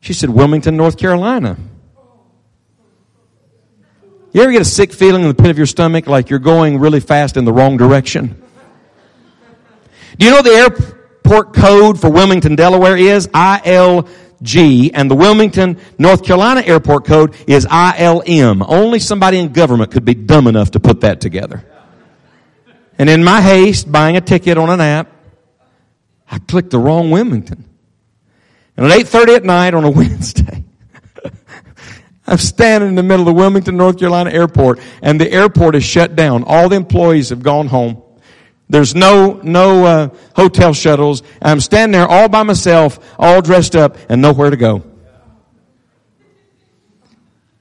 [0.00, 1.56] She said, Wilmington, North Carolina.
[4.32, 6.78] You ever get a sick feeling in the pit of your stomach like you're going
[6.78, 8.40] really fast in the wrong direction?
[10.18, 16.24] Do you know the airport code for Wilmington, Delaware is ILG and the Wilmington, North
[16.24, 18.64] Carolina airport code is ILM.
[18.66, 21.64] Only somebody in government could be dumb enough to put that together.
[22.98, 25.10] And in my haste, buying a ticket on an app,
[26.30, 27.64] I clicked the wrong Wilmington.
[28.80, 30.64] And at 8.30 at night on a Wednesday,
[32.26, 35.84] I'm standing in the middle of the Wilmington, North Carolina airport, and the airport is
[35.84, 36.44] shut down.
[36.44, 38.02] All the employees have gone home.
[38.70, 41.22] There's no, no, uh, hotel shuttles.
[41.42, 44.82] I'm standing there all by myself, all dressed up, and nowhere to go.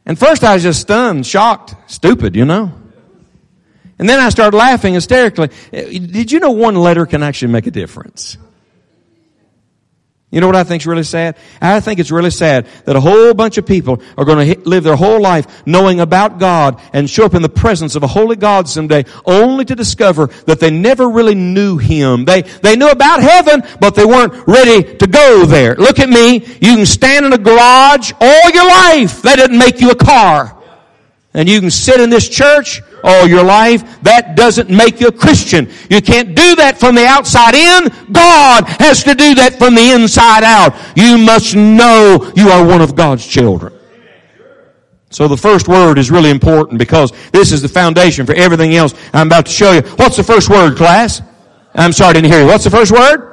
[0.06, 2.72] And first I was just stunned, shocked, stupid, you know.
[3.98, 5.50] And then I started laughing hysterically.
[5.72, 8.38] Did you know one letter can actually make a difference?
[10.32, 11.38] You know what I think is really sad?
[11.60, 14.84] I think it's really sad that a whole bunch of people are going to live
[14.84, 18.36] their whole life knowing about God and show up in the presence of a holy
[18.36, 22.26] God someday only to discover that they never really knew Him.
[22.26, 25.74] They, they knew about heaven, but they weren't ready to go there.
[25.74, 26.36] Look at me.
[26.36, 29.24] You can stand in a garage all your life.
[29.24, 30.59] That didn't make you a car.
[31.34, 35.12] And you can sit in this church all your life, that doesn't make you a
[35.12, 35.70] Christian.
[35.90, 37.90] You can't do that from the outside in.
[38.12, 40.76] God has to do that from the inside out.
[40.96, 43.74] You must know you are one of God's children.
[45.12, 48.94] So the first word is really important because this is the foundation for everything else
[49.14, 49.82] I'm about to show you.
[49.82, 51.22] What's the first word, class?
[51.74, 52.48] I'm sorry, I didn't hear you.
[52.48, 53.29] What's the first word?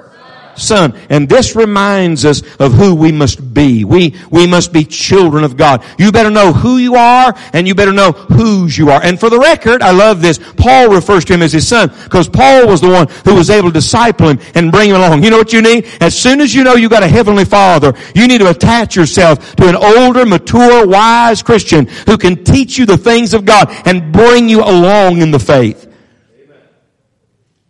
[0.57, 0.97] Son.
[1.11, 3.85] And this reminds us of who we must be.
[3.85, 5.85] We, we must be children of God.
[5.99, 9.03] You better know who you are and you better know whose you are.
[9.03, 10.39] And for the record, I love this.
[10.57, 13.69] Paul refers to him as his son because Paul was the one who was able
[13.69, 15.25] to disciple him and bring him along.
[15.25, 15.87] You know what you need?
[16.01, 19.57] As soon as you know you've got a heavenly father, you need to attach yourself
[19.57, 24.13] to an older, mature, wise Christian who can teach you the things of God and
[24.13, 25.93] bring you along in the faith.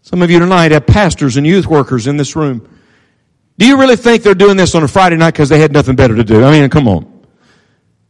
[0.03, 2.69] Some of you tonight have pastors and youth workers in this room
[3.59, 5.97] do you really think they're doing this on a Friday night because they had nothing
[5.97, 6.45] better to do?
[6.45, 7.05] I mean, come on.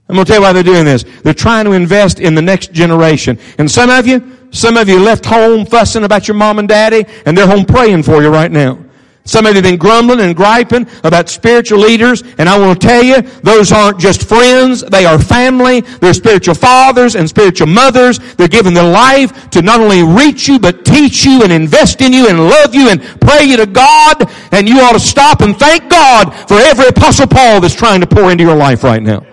[0.08, 1.04] I'm going to tell you why they're doing this.
[1.22, 3.38] They're trying to invest in the next generation.
[3.58, 7.04] And some of you, some of you left home fussing about your mom and daddy,
[7.24, 8.78] and they're home praying for you right now.
[9.26, 12.86] Some of you have been grumbling and griping about spiritual leaders, and I want to
[12.86, 18.20] tell you, those aren't just friends, they are family, they're spiritual fathers and spiritual mothers.
[18.36, 22.12] They're giving their life to not only reach you, but teach you and invest in
[22.12, 25.58] you and love you and pray you to God, and you ought to stop and
[25.58, 29.26] thank God for every apostle Paul that's trying to pour into your life right now.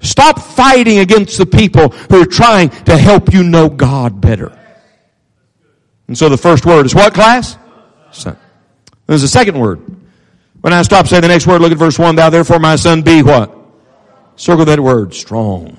[0.00, 4.58] Stop fighting against the people who are trying to help you know God better.
[6.08, 7.56] And so the first word is what class?
[8.10, 8.36] Son.
[9.12, 9.78] There's a second word.
[10.62, 12.16] When I stop, say the next word, look at verse 1.
[12.16, 13.54] Thou therefore, my son, be what?
[14.36, 15.76] Circle that word, strong.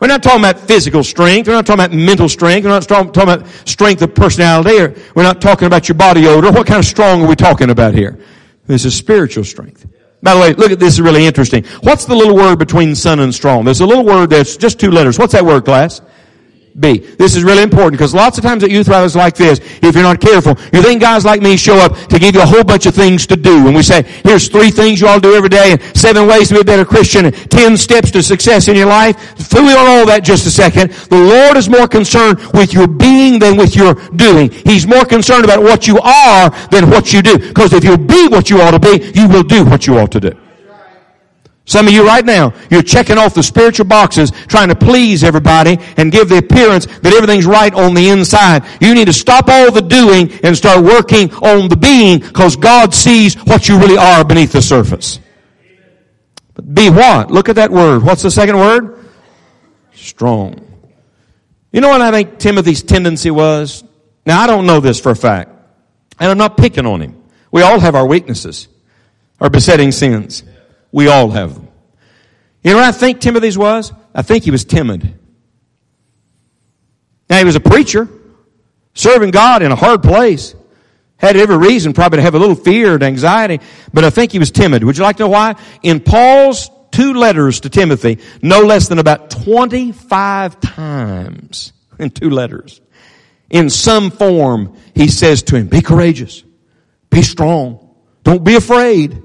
[0.00, 1.48] We're not talking about physical strength.
[1.48, 2.64] We're not talking about mental strength.
[2.66, 4.78] We're not talking about strength of personality.
[4.78, 6.52] Or we're not talking about your body odor.
[6.52, 8.20] What kind of strong are we talking about here?
[8.66, 9.86] This is spiritual strength.
[10.22, 11.64] By the way, look at this is really interesting.
[11.80, 13.64] What's the little word between son and strong?
[13.64, 15.18] There's a little word that's just two letters.
[15.18, 16.02] What's that word, class?
[16.76, 16.98] Be.
[16.98, 20.02] This is really important because lots of times at youth rallies like this, if you're
[20.02, 22.86] not careful, you think guys like me show up to give you a whole bunch
[22.86, 23.68] of things to do.
[23.68, 26.54] And we say, here's three things you all do every day and seven ways to
[26.54, 29.16] be a better Christian and ten steps to success in your life.
[29.38, 30.90] Fool on all that just a second.
[30.90, 34.50] The Lord is more concerned with your being than with your doing.
[34.50, 37.38] He's more concerned about what you are than what you do.
[37.38, 40.10] Because if you'll be what you ought to be, you will do what you ought
[40.10, 40.43] to do.
[41.66, 45.78] Some of you right now, you're checking off the spiritual boxes, trying to please everybody
[45.96, 48.64] and give the appearance that everything's right on the inside.
[48.82, 52.92] You need to stop all the doing and start working on the being because God
[52.92, 55.20] sees what you really are beneath the surface.
[56.52, 57.30] But be what?
[57.30, 58.02] Look at that word.
[58.02, 59.02] What's the second word?
[59.94, 60.60] Strong.
[61.72, 63.82] You know what I think Timothy's tendency was?
[64.26, 65.50] Now I don't know this for a fact.
[66.20, 67.22] And I'm not picking on him.
[67.50, 68.68] We all have our weaknesses,
[69.40, 70.42] our besetting sins.
[70.94, 71.66] We all have them.
[72.62, 73.92] You know what I think Timothy's was?
[74.14, 75.18] I think he was timid.
[77.28, 78.08] Now he was a preacher,
[78.94, 80.54] serving God in a hard place.
[81.16, 83.58] Had every reason probably to have a little fear and anxiety,
[83.92, 84.84] but I think he was timid.
[84.84, 85.56] Would you like to know why?
[85.82, 92.80] In Paul's two letters to Timothy, no less than about 25 times in two letters,
[93.50, 96.44] in some form, he says to him, be courageous.
[97.10, 97.96] Be strong.
[98.22, 99.20] Don't be afraid.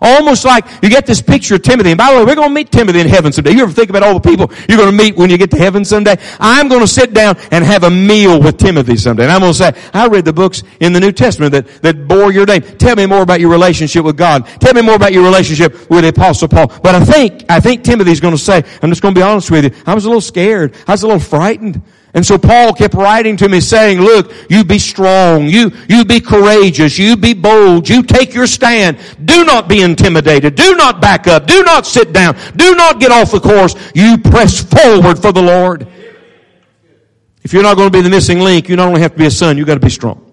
[0.00, 1.90] Almost like you get this picture of Timothy.
[1.90, 3.52] And by the way, we're going to meet Timothy in heaven someday.
[3.52, 5.58] You ever think about all the people you're going to meet when you get to
[5.58, 6.16] heaven someday?
[6.38, 9.24] I'm going to sit down and have a meal with Timothy someday.
[9.24, 12.08] And I'm going to say, I read the books in the New Testament that, that
[12.08, 12.62] bore your name.
[12.62, 14.46] Tell me more about your relationship with God.
[14.60, 16.68] Tell me more about your relationship with the Apostle Paul.
[16.82, 19.50] But I think, I think Timothy's going to say, I'm just going to be honest
[19.50, 19.82] with you.
[19.86, 20.74] I was a little scared.
[20.86, 21.82] I was a little frightened.
[22.12, 26.20] And so Paul kept writing to me saying, look, you be strong, you, you be
[26.20, 28.98] courageous, you be bold, you take your stand.
[29.24, 30.56] Do not be intimidated.
[30.56, 31.46] Do not back up.
[31.46, 32.36] Do not sit down.
[32.56, 33.76] Do not get off the course.
[33.94, 35.86] You press forward for the Lord.
[37.42, 39.26] If you're not going to be the missing link, you not only have to be
[39.26, 40.29] a son, you got to be strong.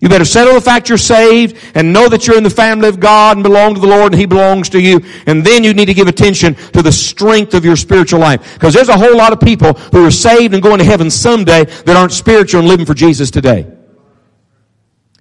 [0.00, 3.00] You better settle the fact you're saved and know that you're in the family of
[3.00, 5.00] God and belong to the Lord and He belongs to you.
[5.26, 8.54] And then you need to give attention to the strength of your spiritual life.
[8.54, 11.64] Because there's a whole lot of people who are saved and going to heaven someday
[11.64, 13.70] that aren't spiritual and living for Jesus today.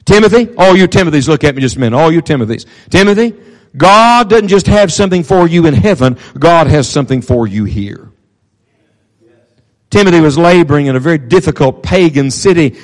[0.05, 1.97] Timothy, all you Timothys, look at me just a minute.
[1.97, 2.65] All you Timothys.
[2.89, 3.35] Timothy,
[3.75, 6.17] God doesn't just have something for you in heaven.
[6.37, 8.11] God has something for you here.
[9.89, 12.77] Timothy was laboring in a very difficult pagan city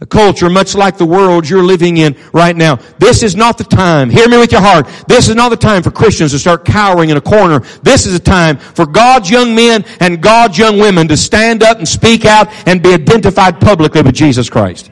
[0.00, 2.76] a culture much like the world you're living in right now.
[2.98, 4.10] This is not the time.
[4.10, 4.86] Hear me with your heart.
[5.08, 7.60] This is not the time for Christians to start cowering in a corner.
[7.82, 11.78] This is a time for God's young men and God's young women to stand up
[11.78, 14.91] and speak out and be identified publicly with Jesus Christ.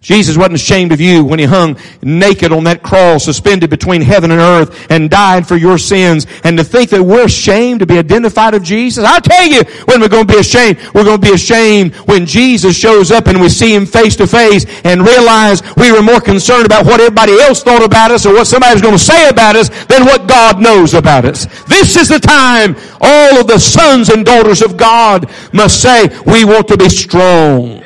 [0.00, 4.30] Jesus wasn't ashamed of you when he hung naked on that cross, suspended between heaven
[4.30, 6.26] and earth, and died for your sins.
[6.42, 10.00] And to think that we're ashamed to be identified of Jesus, I'll tell you when
[10.00, 10.78] we're going to be ashamed.
[10.94, 14.26] We're going to be ashamed when Jesus shows up and we see him face to
[14.26, 18.32] face and realize we were more concerned about what everybody else thought about us or
[18.32, 21.44] what somebody was going to say about us than what God knows about us.
[21.64, 26.46] This is the time all of the sons and daughters of God must say, we
[26.46, 27.84] want to be strong.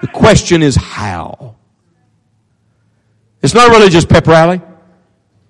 [0.00, 1.56] The question is how.
[3.42, 4.60] It's not just pep rally.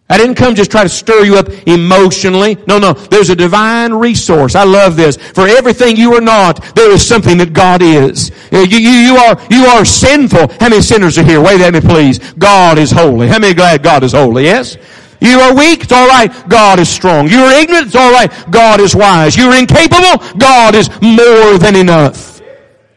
[0.09, 2.57] I didn't come just try to stir you up emotionally.
[2.69, 2.93] No, no.
[2.93, 4.55] There's a divine resource.
[4.55, 5.17] I love this.
[5.17, 8.31] For everything you are not, there is something that God is.
[8.53, 10.47] You, you, you are, you are sinful.
[10.61, 11.41] How many sinners are here?
[11.41, 12.19] Wait at me, please.
[12.35, 13.27] God is holy.
[13.27, 14.45] How many glad God is holy?
[14.45, 14.77] Yes?
[15.21, 16.49] You are weak, it's alright.
[16.49, 17.29] God is strong.
[17.29, 18.31] You are ignorant, it's alright.
[18.51, 19.37] God is wise.
[19.37, 22.36] You are incapable, God is more than enough.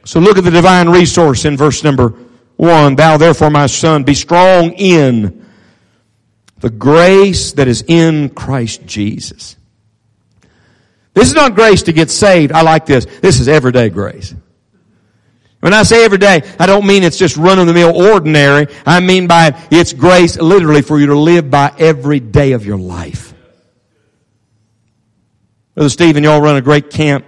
[0.10, 2.16] So look at the divine resource in verse number
[2.56, 2.96] one.
[2.96, 5.48] Thou therefore, my son, be strong in
[6.58, 9.56] the grace that is in Christ Jesus.
[11.14, 12.54] This is not grace to get saved.
[12.54, 13.06] I like this.
[13.06, 14.34] This is everyday grace.
[15.60, 18.66] When I say everyday, I don't mean it's just run of the mill ordinary.
[18.88, 22.80] I mean by it's grace literally for you to live by every day of your
[22.80, 23.32] life.
[25.76, 27.26] Brother Stephen, y'all run a great camp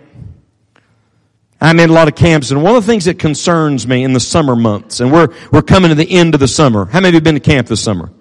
[1.64, 4.14] I'm in a lot of camps, and one of the things that concerns me in
[4.14, 6.86] the summer months, and we're, we're coming to the end of the summer.
[6.86, 8.12] How many of you have been to camp this summer?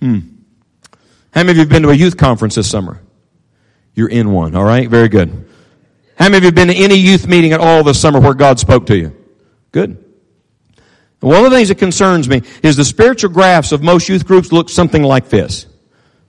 [0.00, 0.18] Hmm.
[1.32, 3.00] How many of you have been to a youth conference this summer?
[3.94, 4.90] You're in one, alright?
[4.90, 5.48] Very good.
[6.18, 8.34] How many of you have been to any youth meeting at all this summer where
[8.34, 9.16] God spoke to you?
[9.70, 10.02] Good.
[11.20, 14.50] one of the things that concerns me is the spiritual graphs of most youth groups
[14.50, 15.66] look something like this.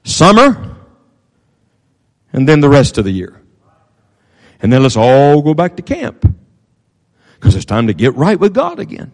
[0.03, 0.75] Summer,
[2.31, 3.41] and then the rest of the year.
[4.61, 6.25] And then let's all go back to camp.
[7.35, 9.13] Because it's time to get right with God again.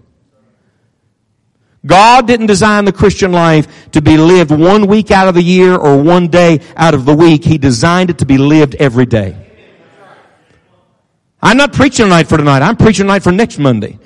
[1.85, 5.75] God didn't design the Christian life to be lived one week out of the year
[5.75, 7.43] or one day out of the week.
[7.43, 9.35] He designed it to be lived every day.
[11.41, 12.61] I'm not preaching tonight for tonight.
[12.61, 13.99] I'm preaching tonight for next Monday.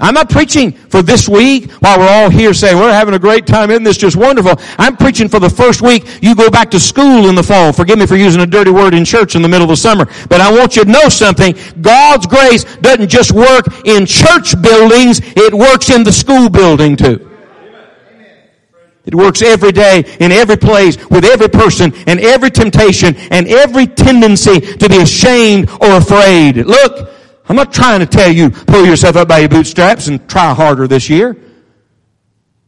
[0.00, 3.46] I'm not preaching for this week while we're all here saying we're having a great
[3.46, 3.70] time.
[3.70, 4.54] Isn't this just wonderful?
[4.78, 7.72] I'm preaching for the first week you go back to school in the fall.
[7.72, 10.06] Forgive me for using a dirty word in church in the middle of the summer.
[10.28, 11.54] But I want you to know something.
[11.82, 15.20] God's grace doesn't just work in church buildings.
[15.36, 17.26] It works in the school building too.
[19.04, 23.86] It works every day, in every place, with every person, and every temptation, and every
[23.86, 26.58] tendency to be ashamed or afraid.
[26.58, 27.19] Look,
[27.50, 30.86] I'm not trying to tell you, pull yourself up by your bootstraps and try harder
[30.86, 31.36] this year.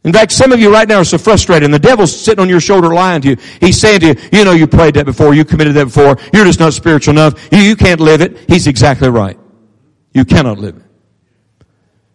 [0.03, 2.49] In fact, some of you right now are so frustrated and the devil's sitting on
[2.49, 3.37] your shoulder lying to you.
[3.61, 6.43] He's saying to you, you know you prayed that before, you committed that before, you're
[6.43, 8.37] just not spiritual enough, you, you can't live it.
[8.49, 9.39] He's exactly right.
[10.13, 10.82] You cannot live it.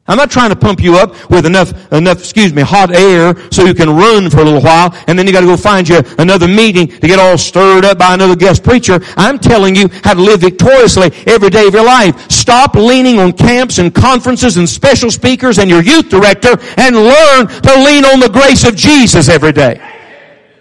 [0.09, 3.67] I'm not trying to pump you up with enough, enough, excuse me, hot air so
[3.67, 6.49] you can run for a little while and then you gotta go find you another
[6.49, 9.01] meeting to get all stirred up by another guest preacher.
[9.19, 12.31] I'm telling you how to live victoriously every day of your life.
[12.31, 17.47] Stop leaning on camps and conferences and special speakers and your youth director and learn
[17.47, 19.79] to lean on the grace of Jesus every day.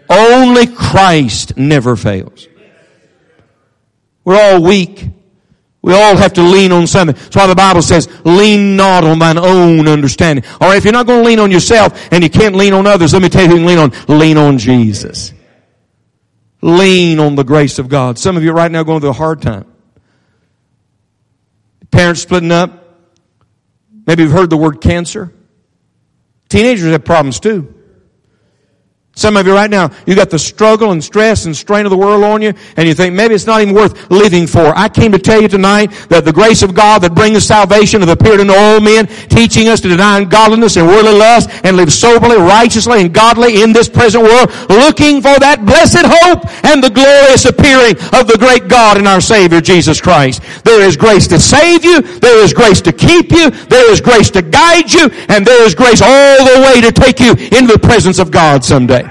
[0.09, 2.47] Only Christ never fails.
[4.25, 5.16] We're all weak.
[5.87, 7.15] We all have to lean on something.
[7.15, 10.43] That's why the Bible says, lean not on thine own understanding.
[10.59, 13.13] Or if you're not going to lean on yourself and you can't lean on others,
[13.13, 14.19] let me tell you who you can lean on.
[14.19, 15.31] Lean on Jesus.
[16.61, 18.19] Lean on the grace of God.
[18.19, 19.63] Some of you right now going through a hard time.
[21.89, 22.99] Parents splitting up.
[24.05, 25.33] Maybe you've heard the word cancer.
[26.49, 27.73] Teenagers have problems too.
[29.17, 31.97] Some of you right now, you got the struggle and stress and strain of the
[31.97, 34.77] world on you, and you think maybe it's not even worth living for.
[34.77, 38.11] I came to tell you tonight that the grace of God that brings salvation have
[38.11, 42.37] appeared in all men, teaching us to deny ungodliness and worldly lust and live soberly,
[42.37, 47.45] righteously, and godly in this present world, looking for that blessed hope and the glorious
[47.45, 50.43] appearing of the great God and our Savior Jesus Christ.
[50.63, 54.29] There is grace to save you, there is grace to keep you, there is grace
[54.37, 57.81] to guide you, and there is grace all the way to take you into the
[57.81, 59.06] presence of God someday.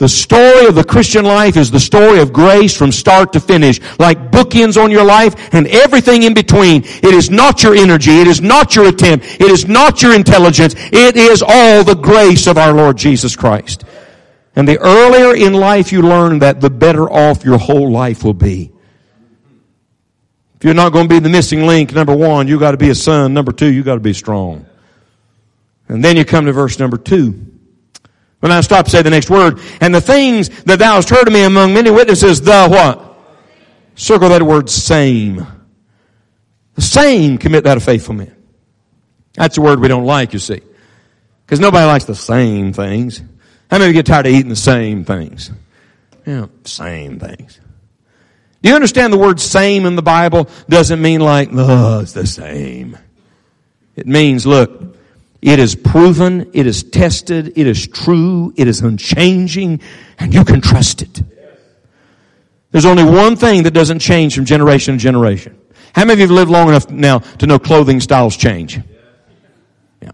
[0.00, 3.80] The story of the Christian life is the story of grace from start to finish,
[3.98, 6.84] like bookends on your life and everything in between.
[6.84, 8.12] It is not your energy.
[8.12, 9.26] It is not your attempt.
[9.26, 10.74] It is not your intelligence.
[10.74, 13.84] It is all the grace of our Lord Jesus Christ.
[14.56, 18.32] And the earlier in life you learn that, the better off your whole life will
[18.32, 18.72] be.
[20.56, 22.88] If you're not going to be the missing link, number one, you got to be
[22.88, 23.34] a son.
[23.34, 24.64] Number two, you got to be strong.
[25.88, 27.49] And then you come to verse number two.
[28.40, 29.60] When I stop, say the next word.
[29.80, 33.06] And the things that thou hast heard of me among many witnesses, the what?
[33.94, 35.46] Circle that word same.
[36.74, 38.34] The same commit that of faithful men.
[39.34, 40.62] That's a word we don't like, you see.
[41.44, 43.18] Because nobody likes the same things.
[43.70, 45.50] How many of you get tired of eating the same things?
[46.26, 47.60] Yeah, same things.
[48.62, 52.26] Do you understand the word same in the Bible doesn't mean like, oh, it's the
[52.26, 52.98] same.
[53.96, 54.96] It means, look,
[55.42, 59.80] it is proven, it is tested, it is true, it is unchanging,
[60.18, 61.22] and you can trust it.
[62.70, 65.58] There's only one thing that doesn't change from generation to generation.
[65.94, 68.78] How many of you have lived long enough now to know clothing styles change?
[70.00, 70.10] Yeah.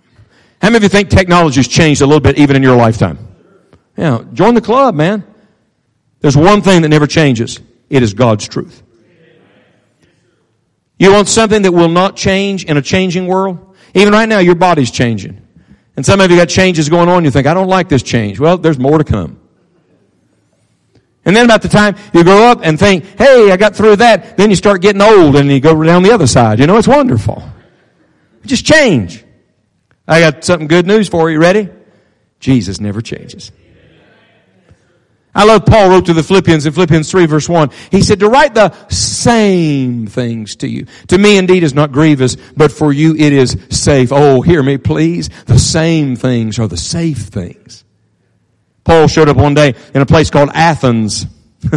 [0.63, 3.19] How many of you think technology's changed a little bit even in your lifetime?
[3.97, 4.25] Yeah.
[4.33, 5.25] Join the club, man.
[6.21, 7.61] There's one thing that never changes.
[7.91, 8.83] It is God's truth.
[10.99, 13.66] You want something that will not change in a changing world?
[13.97, 15.41] Even right now, your body's changing.
[15.97, 17.25] And some of you got changes going on.
[17.25, 18.39] You think, I don't like this change.
[18.39, 19.41] Well, there's more to come.
[21.25, 24.37] And then about the time you grow up and think, hey, I got through that,
[24.37, 26.61] then you start getting old and you go down the other side.
[26.61, 27.43] You know, it's wonderful.
[28.45, 29.25] Just change.
[30.07, 31.41] I got something good news for you.
[31.41, 31.71] Ready?
[32.39, 33.51] Jesus never changes.
[35.37, 37.71] I love Paul wrote to the Philippians in Philippians 3 verse 1.
[37.91, 40.87] He said to write the same things to you.
[41.09, 44.13] To me indeed is not grievous, but for you it is safe.
[44.13, 45.29] Oh, hear me please.
[45.45, 47.85] The same things are the safe things.
[48.83, 51.27] Paul showed up one day in a place called Athens.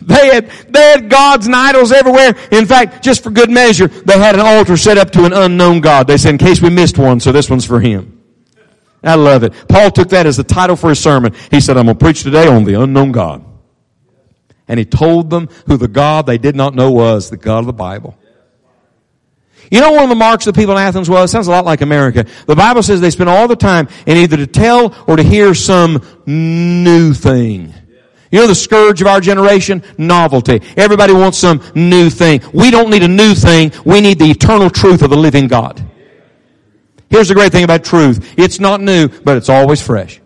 [0.00, 2.36] They had, they had gods and idols everywhere.
[2.52, 5.80] In fact, just for good measure, they had an altar set up to an unknown
[5.80, 6.06] God.
[6.06, 8.17] They said, in case we missed one, so this one's for him.
[9.02, 9.52] I love it.
[9.68, 11.34] Paul took that as the title for his sermon.
[11.50, 13.44] He said, I'm going to preach today on the unknown God.
[14.66, 17.66] And he told them who the God they did not know was, the God of
[17.66, 18.18] the Bible.
[19.70, 21.30] You know one of the marks of the people in Athens was?
[21.30, 22.24] It sounds a lot like America.
[22.46, 25.54] The Bible says they spend all the time in either to tell or to hear
[25.54, 27.74] some new thing.
[28.30, 29.82] You know the scourge of our generation?
[29.96, 30.60] Novelty.
[30.76, 32.42] Everybody wants some new thing.
[32.52, 33.72] We don't need a new thing.
[33.84, 35.82] We need the eternal truth of the living God.
[37.10, 38.34] Here's the great thing about truth.
[38.36, 40.20] It's not new, but it's always fresh.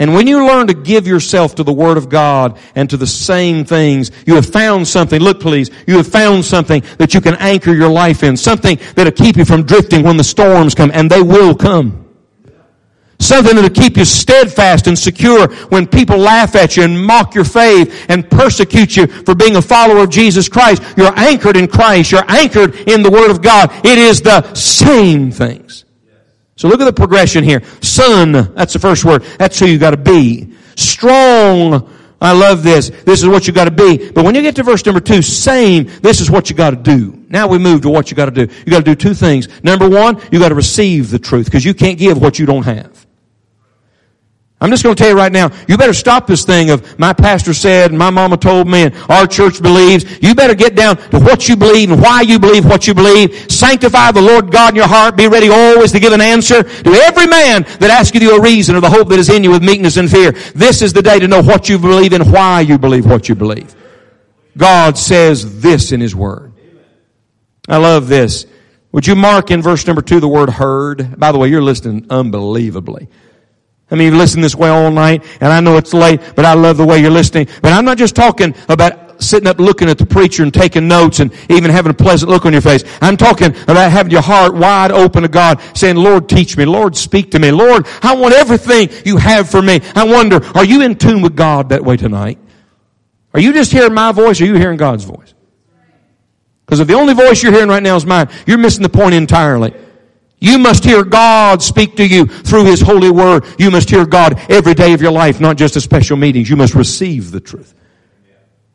[0.00, 3.06] And when you learn to give yourself to the Word of God and to the
[3.06, 7.34] same things, you have found something, look please, you have found something that you can
[7.34, 11.10] anchor your life in, something that'll keep you from drifting when the storms come, and
[11.10, 11.99] they will come.
[13.20, 17.44] Something that'll keep you steadfast and secure when people laugh at you and mock your
[17.44, 20.82] faith and persecute you for being a follower of Jesus Christ.
[20.96, 22.10] You're anchored in Christ.
[22.10, 23.70] You're anchored in the Word of God.
[23.84, 25.84] It is the same things.
[26.56, 27.62] So look at the progression here.
[27.80, 29.22] Son, that's the first word.
[29.38, 30.54] That's who you gotta be.
[30.76, 31.90] Strong.
[32.22, 32.90] I love this.
[32.90, 34.10] This is what you gotta be.
[34.10, 37.24] But when you get to verse number two, same, this is what you gotta do.
[37.28, 38.42] Now we move to what you gotta do.
[38.42, 39.48] You gotta do two things.
[39.62, 42.99] Number one, you gotta receive the truth, because you can't give what you don't have.
[44.62, 47.14] I'm just going to tell you right now, you better stop this thing of my
[47.14, 50.04] pastor said and my mama told me and our church believes.
[50.20, 53.50] You better get down to what you believe and why you believe what you believe.
[53.50, 55.16] Sanctify the Lord God in your heart.
[55.16, 58.76] Be ready always to give an answer to every man that asketh you a reason
[58.76, 60.32] of the hope that is in you with meekness and fear.
[60.54, 63.34] This is the day to know what you believe and why you believe what you
[63.34, 63.74] believe.
[64.58, 66.52] God says this in His Word.
[67.66, 68.44] I love this.
[68.92, 71.18] Would you mark in verse number two the word heard?
[71.18, 73.08] By the way, you're listening unbelievably.
[73.90, 76.54] I mean, you've listened this way all night, and I know it's late, but I
[76.54, 77.48] love the way you're listening.
[77.60, 81.20] But I'm not just talking about sitting up looking at the preacher and taking notes
[81.20, 82.84] and even having a pleasant look on your face.
[83.00, 86.64] I'm talking about having your heart wide open to God, saying, Lord, teach me.
[86.64, 87.50] Lord, speak to me.
[87.50, 89.80] Lord, I want everything you have for me.
[89.94, 92.38] I wonder, are you in tune with God that way tonight?
[93.32, 95.34] Are you just hearing my voice or are you hearing God's voice?
[96.64, 99.14] Because if the only voice you're hearing right now is mine, you're missing the point
[99.14, 99.74] entirely.
[100.40, 103.44] You must hear God speak to you through His holy word.
[103.58, 106.48] You must hear God every day of your life, not just at special meetings.
[106.48, 107.74] You must receive the truth.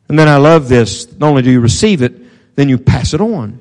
[0.08, 1.12] And then I love this.
[1.18, 3.60] Not only do you receive it, then you pass it on.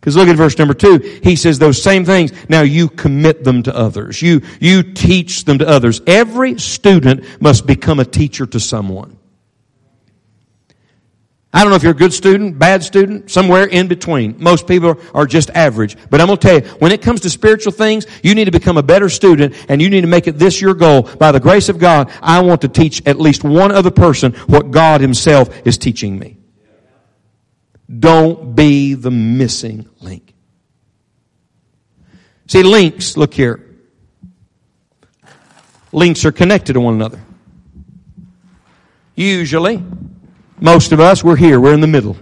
[0.00, 0.98] Because look at verse number two.
[1.24, 2.32] He says those same things.
[2.48, 4.22] Now you commit them to others.
[4.22, 6.00] You, you teach them to others.
[6.06, 9.17] Every student must become a teacher to someone.
[11.58, 14.36] I don't know if you're a good student, bad student, somewhere in between.
[14.38, 15.96] Most people are just average.
[16.08, 18.52] But I'm going to tell you, when it comes to spiritual things, you need to
[18.52, 21.02] become a better student and you need to make it this your goal.
[21.02, 24.70] By the grace of God, I want to teach at least one other person what
[24.70, 26.36] God himself is teaching me.
[27.92, 30.34] Don't be the missing link.
[32.46, 33.66] See, links, look here.
[35.90, 37.20] Links are connected to one another.
[39.16, 39.82] Usually,
[40.60, 41.60] most of us, we're here.
[41.60, 42.16] We're in the middle.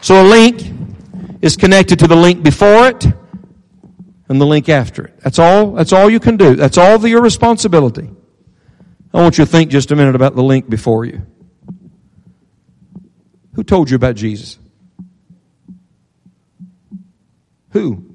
[0.00, 0.62] So a link
[1.42, 3.04] is connected to the link before it
[4.28, 5.20] and the link after it.
[5.20, 6.54] That's all, that's all you can do.
[6.54, 8.10] That's all the, your responsibility.
[9.12, 11.26] I want you to think just a minute about the link before you.
[13.54, 14.58] Who told you about Jesus?
[17.70, 18.13] Who?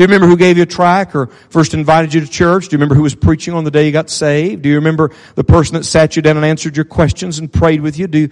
[0.00, 2.68] Do you remember who gave you a track or first invited you to church?
[2.68, 4.62] Do you remember who was preaching on the day you got saved?
[4.62, 7.82] Do you remember the person that sat you down and answered your questions and prayed
[7.82, 8.06] with you?
[8.06, 8.30] Do,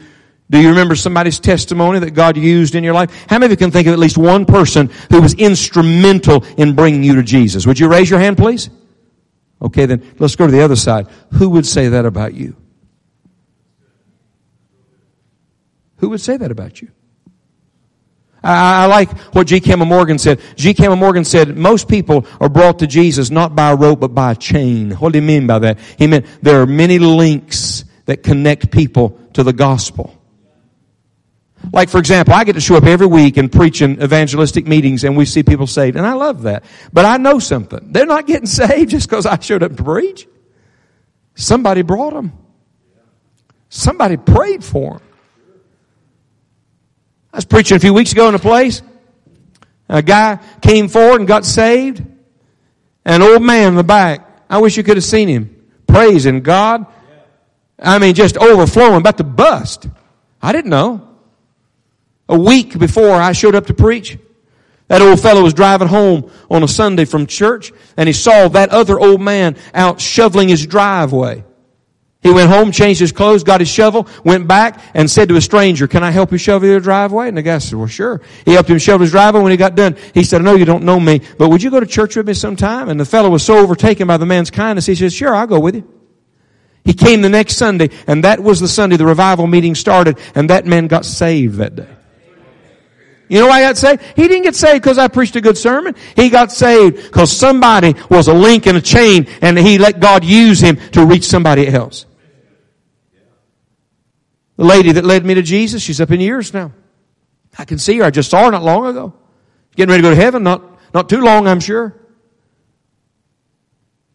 [0.49, 3.11] do you remember somebody's testimony that God used in your life?
[3.29, 6.75] How many of you can think of at least one person who was instrumental in
[6.75, 7.67] bringing you to Jesus?
[7.67, 8.71] Would you raise your hand, please?
[9.61, 11.07] Okay, then let's go to the other side.
[11.35, 12.57] Who would say that about you?
[15.97, 16.89] Who would say that about you?
[18.43, 19.61] I, I like what G.
[19.61, 20.41] Campbell Morgan said.
[20.57, 20.75] G.
[20.75, 24.33] Campbell Morgan said, most people are brought to Jesus not by a rope, but by
[24.33, 24.93] a chain.
[24.93, 25.79] What do you mean by that?
[25.99, 30.15] He meant there are many links that connect people to the gospel.
[31.73, 35.05] Like, for example, I get to show up every week and preach in evangelistic meetings
[35.05, 35.97] and we see people saved.
[35.97, 36.65] And I love that.
[36.93, 37.93] But I know something.
[37.93, 40.27] They're not getting saved just because I showed up to preach.
[41.35, 42.33] Somebody brought them.
[43.69, 45.08] Somebody prayed for them.
[47.33, 48.83] I was preaching a few weeks ago in a place.
[49.89, 52.05] A guy came forward and got saved.
[53.05, 54.27] An old man in the back.
[54.51, 55.55] I wish you could have seen him.
[55.87, 56.87] Praising God.
[57.79, 59.89] I mean, just overflowing, about to bust.
[60.43, 61.09] I didn't know.
[62.29, 64.19] A week before I showed up to preach,
[64.89, 68.71] that old fellow was driving home on a Sunday from church and he saw that
[68.71, 71.45] other old man out shoveling his driveway.
[72.21, 75.41] He went home, changed his clothes, got his shovel, went back and said to a
[75.41, 77.29] stranger, can I help you shovel your driveway?
[77.29, 78.21] And the guy said, well, sure.
[78.45, 79.41] He helped him shovel his driveway.
[79.43, 81.71] When he got done, he said, I know you don't know me, but would you
[81.71, 82.89] go to church with me sometime?
[82.89, 85.61] And the fellow was so overtaken by the man's kindness, he said, sure, I'll go
[85.61, 85.89] with you.
[86.85, 90.51] He came the next Sunday, and that was the Sunday the revival meeting started, and
[90.51, 91.98] that man got saved that day.
[93.29, 94.03] You know why I got saved?
[94.17, 95.95] He didn't get saved because I preached a good sermon.
[96.17, 100.25] He got saved because somebody was a link in a chain and he let God
[100.25, 102.07] use him to reach somebody else.
[104.57, 106.73] The lady that led me to Jesus, she's up in years now.
[107.59, 108.05] I can see her.
[108.05, 109.13] I just saw her not long ago.
[109.77, 110.63] Getting ready to go to heaven, not,
[110.95, 111.95] not too long, I'm sure.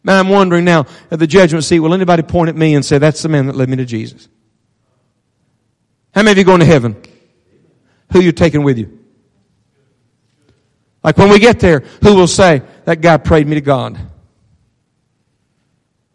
[0.03, 2.97] Man, I'm wondering now at the judgment seat, will anybody point at me and say,
[2.97, 4.27] that's the man that led me to Jesus?
[6.13, 7.01] How many of you going to heaven?
[8.11, 9.02] Who you taking with you?
[11.03, 13.99] Like when we get there, who will say, that guy prayed me to God?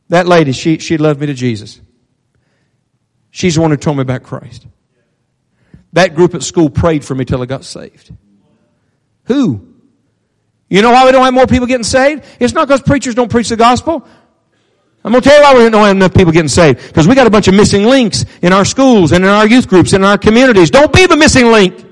[0.08, 1.80] That lady, she, she loved me to Jesus.
[3.30, 4.66] She's the one who told me about Christ.
[5.92, 8.12] That group at school prayed for me till I got saved.
[9.24, 9.74] Who?
[10.70, 12.24] You know why we don't have more people getting saved?
[12.40, 14.06] It's not because preachers don't preach the gospel.
[15.04, 16.86] I'm going to tell you why we don't have enough people getting saved.
[16.86, 19.68] Because we got a bunch of missing links in our schools and in our youth
[19.68, 20.70] groups and in our communities.
[20.70, 21.84] Don't be the missing link.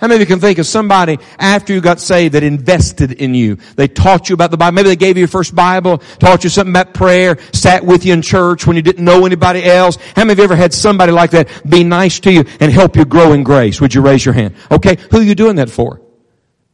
[0.00, 3.34] How many of you can think of somebody after you got saved that invested in
[3.34, 3.56] you?
[3.76, 4.74] They taught you about the Bible.
[4.76, 8.14] Maybe they gave you your first Bible, taught you something about prayer, sat with you
[8.14, 9.96] in church when you didn't know anybody else.
[10.16, 12.96] How many of you ever had somebody like that be nice to you and help
[12.96, 13.78] you grow in grace?
[13.82, 14.54] Would you raise your hand?
[14.70, 16.00] Okay, who are you doing that for?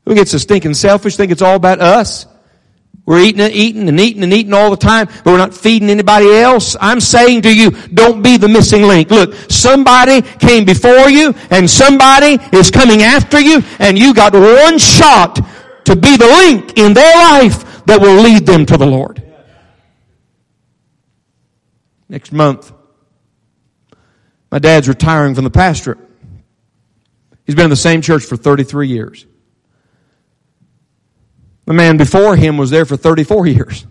[0.04, 2.26] Who gets so stinking selfish, think it's all about us?
[3.06, 5.90] We're eating and eating and eating and eating all the time, but we're not feeding
[5.90, 6.76] anybody else.
[6.80, 9.10] I'm saying to you, don't be the missing link.
[9.10, 14.78] Look, somebody came before you and somebody is coming after you and you got one
[14.78, 15.36] shot
[15.84, 19.22] to be the link in their life that will lead them to the Lord.
[22.08, 22.72] Next month,
[24.50, 25.98] my dad's retiring from the pastorate.
[27.44, 29.26] He's been in the same church for 33 years.
[31.66, 33.86] The man before him was there for 34 years.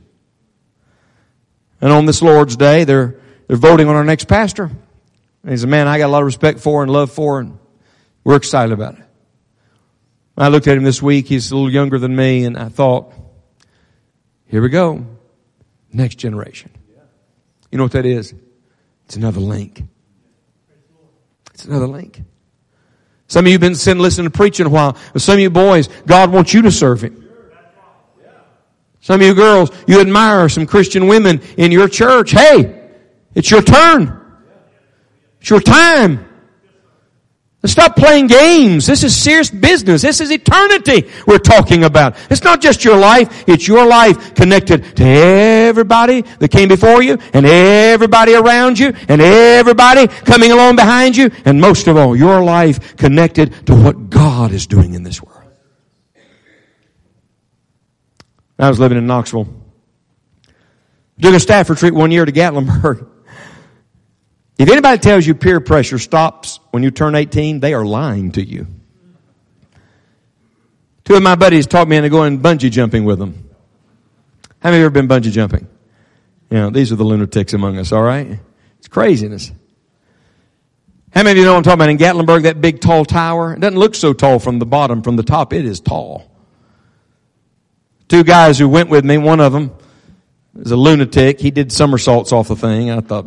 [1.82, 4.64] And on this Lord's Day, they're, they're voting on our next pastor.
[4.64, 7.60] And he's a man I got a lot of respect for and love for, and
[8.24, 9.04] we're excited about it.
[10.38, 11.28] I looked at him this week.
[11.28, 13.14] He's a little younger than me, and I thought,
[14.48, 15.06] here we go.
[15.94, 16.72] Next generation.
[17.72, 18.34] You know what that is?
[19.06, 19.84] It's another link.
[21.54, 22.22] It's another link.
[23.28, 24.98] Some of you have been sitting listening to preaching a while.
[25.18, 27.25] Some of you boys, God wants you to serve Him.
[29.06, 32.32] Some of you girls, you admire some Christian women in your church.
[32.32, 32.90] Hey,
[33.36, 34.20] it's your turn.
[35.40, 36.28] It's your time.
[37.62, 38.88] Let's stop playing games.
[38.88, 40.02] This is serious business.
[40.02, 42.18] This is eternity we're talking about.
[42.32, 43.48] It's not just your life.
[43.48, 49.22] It's your life connected to everybody that came before you and everybody around you and
[49.22, 51.30] everybody coming along behind you.
[51.46, 55.35] And most of all, your life connected to what God is doing in this world.
[58.58, 59.48] I was living in Knoxville.
[61.22, 63.10] Took a staff retreat one year to Gatlinburg.
[64.58, 68.42] If anybody tells you peer pressure stops when you turn 18, they are lying to
[68.42, 68.68] you.
[71.04, 73.50] Two of my buddies taught me into going bungee jumping with them.
[74.60, 75.68] How many of you ever been bungee jumping?
[76.50, 78.40] You know, these are the lunatics among us, all right?
[78.80, 79.52] It's craziness.
[81.14, 83.54] How many of you know what I'm talking about in Gatlinburg, that big tall tower?
[83.54, 85.02] It doesn't look so tall from the bottom.
[85.02, 86.32] From the top, it is tall.
[88.08, 89.72] Two guys who went with me, one of them
[90.60, 91.40] is a lunatic.
[91.40, 92.92] He did somersaults off the thing.
[92.92, 93.26] I thought,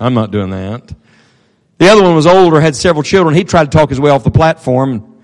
[0.00, 0.94] I'm not doing that.
[1.78, 3.34] The other one was older, had several children.
[3.34, 5.20] He tried to talk his way off the platform.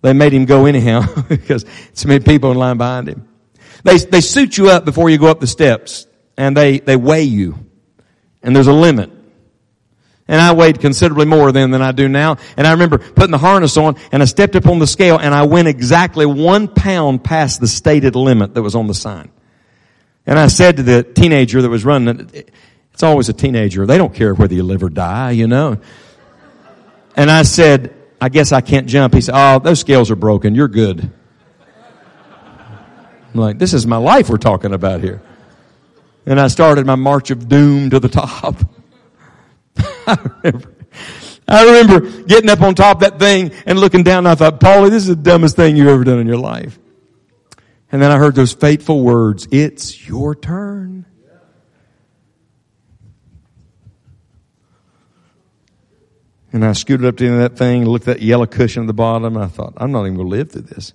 [0.00, 3.28] They made him go anyhow because so many people in line behind him.
[3.84, 6.06] They, they suit you up before you go up the steps
[6.36, 7.66] and they, they weigh you.
[8.42, 9.10] And there's a limit.
[10.28, 12.36] And I weighed considerably more then than I do now.
[12.58, 15.34] And I remember putting the harness on and I stepped up on the scale and
[15.34, 19.30] I went exactly one pound past the stated limit that was on the sign.
[20.26, 22.50] And I said to the teenager that was running it,
[22.92, 23.86] it's always a teenager.
[23.86, 25.78] They don't care whether you live or die, you know.
[27.16, 29.14] And I said, I guess I can't jump.
[29.14, 30.54] He said, Oh, those scales are broken.
[30.54, 31.10] You're good.
[33.32, 35.22] I'm like, this is my life we're talking about here.
[36.26, 38.56] And I started my march of doom to the top.
[40.06, 40.74] I remember,
[41.46, 44.60] I remember getting up on top of that thing and looking down and I thought,
[44.60, 46.78] Pauley, this is the dumbest thing you've ever done in your life.
[47.90, 51.06] And then I heard those fateful words, it's your turn.
[56.52, 58.84] And I scooted up to the end of that thing, looked at that yellow cushion
[58.84, 60.94] at the bottom, and I thought, I'm not even going to live through this.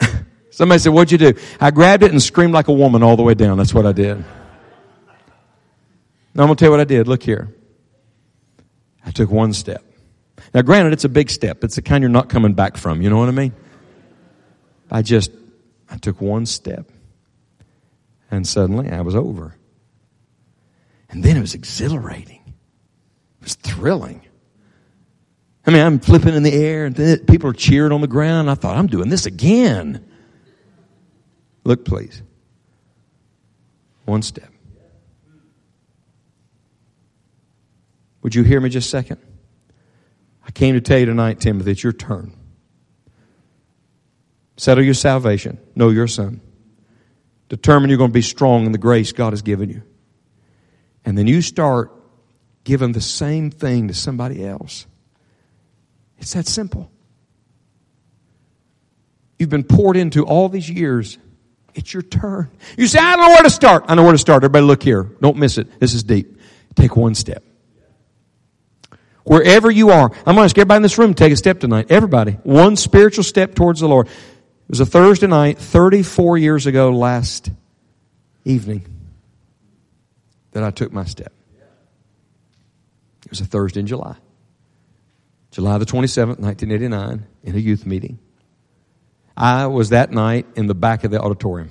[0.50, 1.38] Somebody said, What'd you do?
[1.60, 3.58] I grabbed it and screamed like a woman all the way down.
[3.58, 4.24] That's what I did.
[6.36, 7.08] Now I'm going to tell you what I did.
[7.08, 7.48] Look here.
[9.06, 9.82] I took one step.
[10.52, 11.64] Now, granted, it's a big step.
[11.64, 13.00] It's the kind you're not coming back from.
[13.00, 13.54] You know what I mean?
[14.90, 15.30] I just,
[15.90, 16.90] I took one step.
[18.30, 19.56] And suddenly I was over.
[21.08, 22.42] And then it was exhilarating.
[23.40, 24.20] It was thrilling.
[25.66, 28.50] I mean, I'm flipping in the air and people are cheering on the ground.
[28.50, 30.06] I thought, I'm doing this again.
[31.64, 32.22] Look, please.
[34.04, 34.50] One step.
[38.26, 39.18] Would you hear me just a second?
[40.44, 42.36] I came to tell you tonight, Timothy, it's your turn.
[44.56, 45.60] Settle your salvation.
[45.76, 46.40] Know your son.
[47.48, 49.84] Determine you're going to be strong in the grace God has given you.
[51.04, 51.92] And then you start
[52.64, 54.88] giving the same thing to somebody else.
[56.18, 56.90] It's that simple.
[59.38, 61.16] You've been poured into all these years.
[61.76, 62.50] It's your turn.
[62.76, 63.84] You say, I don't know where to start.
[63.86, 64.42] I know where to start.
[64.42, 65.04] Everybody look here.
[65.20, 65.78] Don't miss it.
[65.78, 66.40] This is deep.
[66.74, 67.44] Take one step.
[69.26, 71.58] Wherever you are, I'm going to ask everybody in this room to take a step
[71.58, 71.86] tonight.
[71.90, 72.32] Everybody.
[72.44, 74.06] One spiritual step towards the Lord.
[74.06, 77.50] It was a Thursday night, 34 years ago last
[78.44, 78.86] evening,
[80.52, 81.32] that I took my step.
[83.24, 84.14] It was a Thursday in July.
[85.50, 88.20] July the 27th, 1989, in a youth meeting.
[89.36, 91.70] I was that night in the back of the auditorium,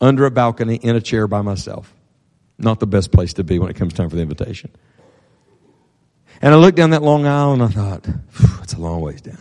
[0.00, 1.92] under a balcony, in a chair by myself.
[2.56, 4.70] Not the best place to be when it comes time for the invitation.
[6.44, 8.06] And I looked down that long aisle and I thought,
[8.62, 9.38] it's a long ways down.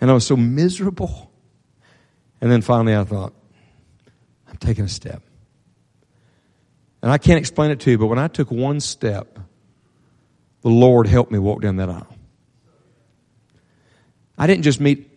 [0.00, 1.30] And I was so miserable.
[2.40, 3.32] And then finally I thought,
[4.48, 5.22] I'm taking a step.
[7.02, 9.38] And I can't explain it to you, but when I took one step,
[10.62, 12.16] the Lord helped me walk down that aisle.
[14.36, 15.08] I didn't just meet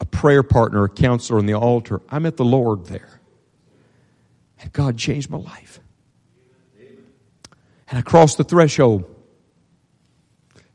[0.00, 2.00] a prayer partner, a counselor on the altar.
[2.08, 3.20] I met the Lord there.
[4.62, 5.80] And God changed my life.
[6.78, 9.04] And I crossed the threshold.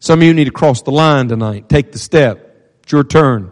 [0.05, 1.67] Some of you need to cross the line tonight.
[1.67, 2.77] Take the step.
[2.83, 3.49] It's your turn.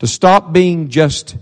[0.00, 1.36] To stop being just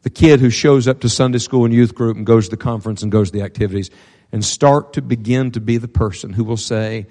[0.00, 2.56] the kid who shows up to Sunday school and youth group and goes to the
[2.56, 3.90] conference and goes to the activities
[4.32, 7.06] and start to begin to be the person who will say,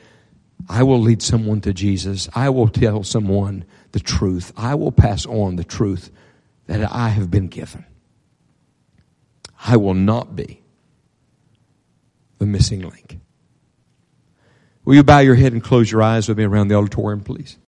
[0.68, 2.28] I will lead someone to Jesus.
[2.34, 4.54] I will tell someone the truth.
[4.58, 6.10] I will pass on the truth
[6.66, 7.86] that I have been given.
[9.64, 10.64] I will not be
[12.40, 13.20] the missing link.
[14.86, 17.58] Will you bow your head and close your eyes with me around the auditorium, please?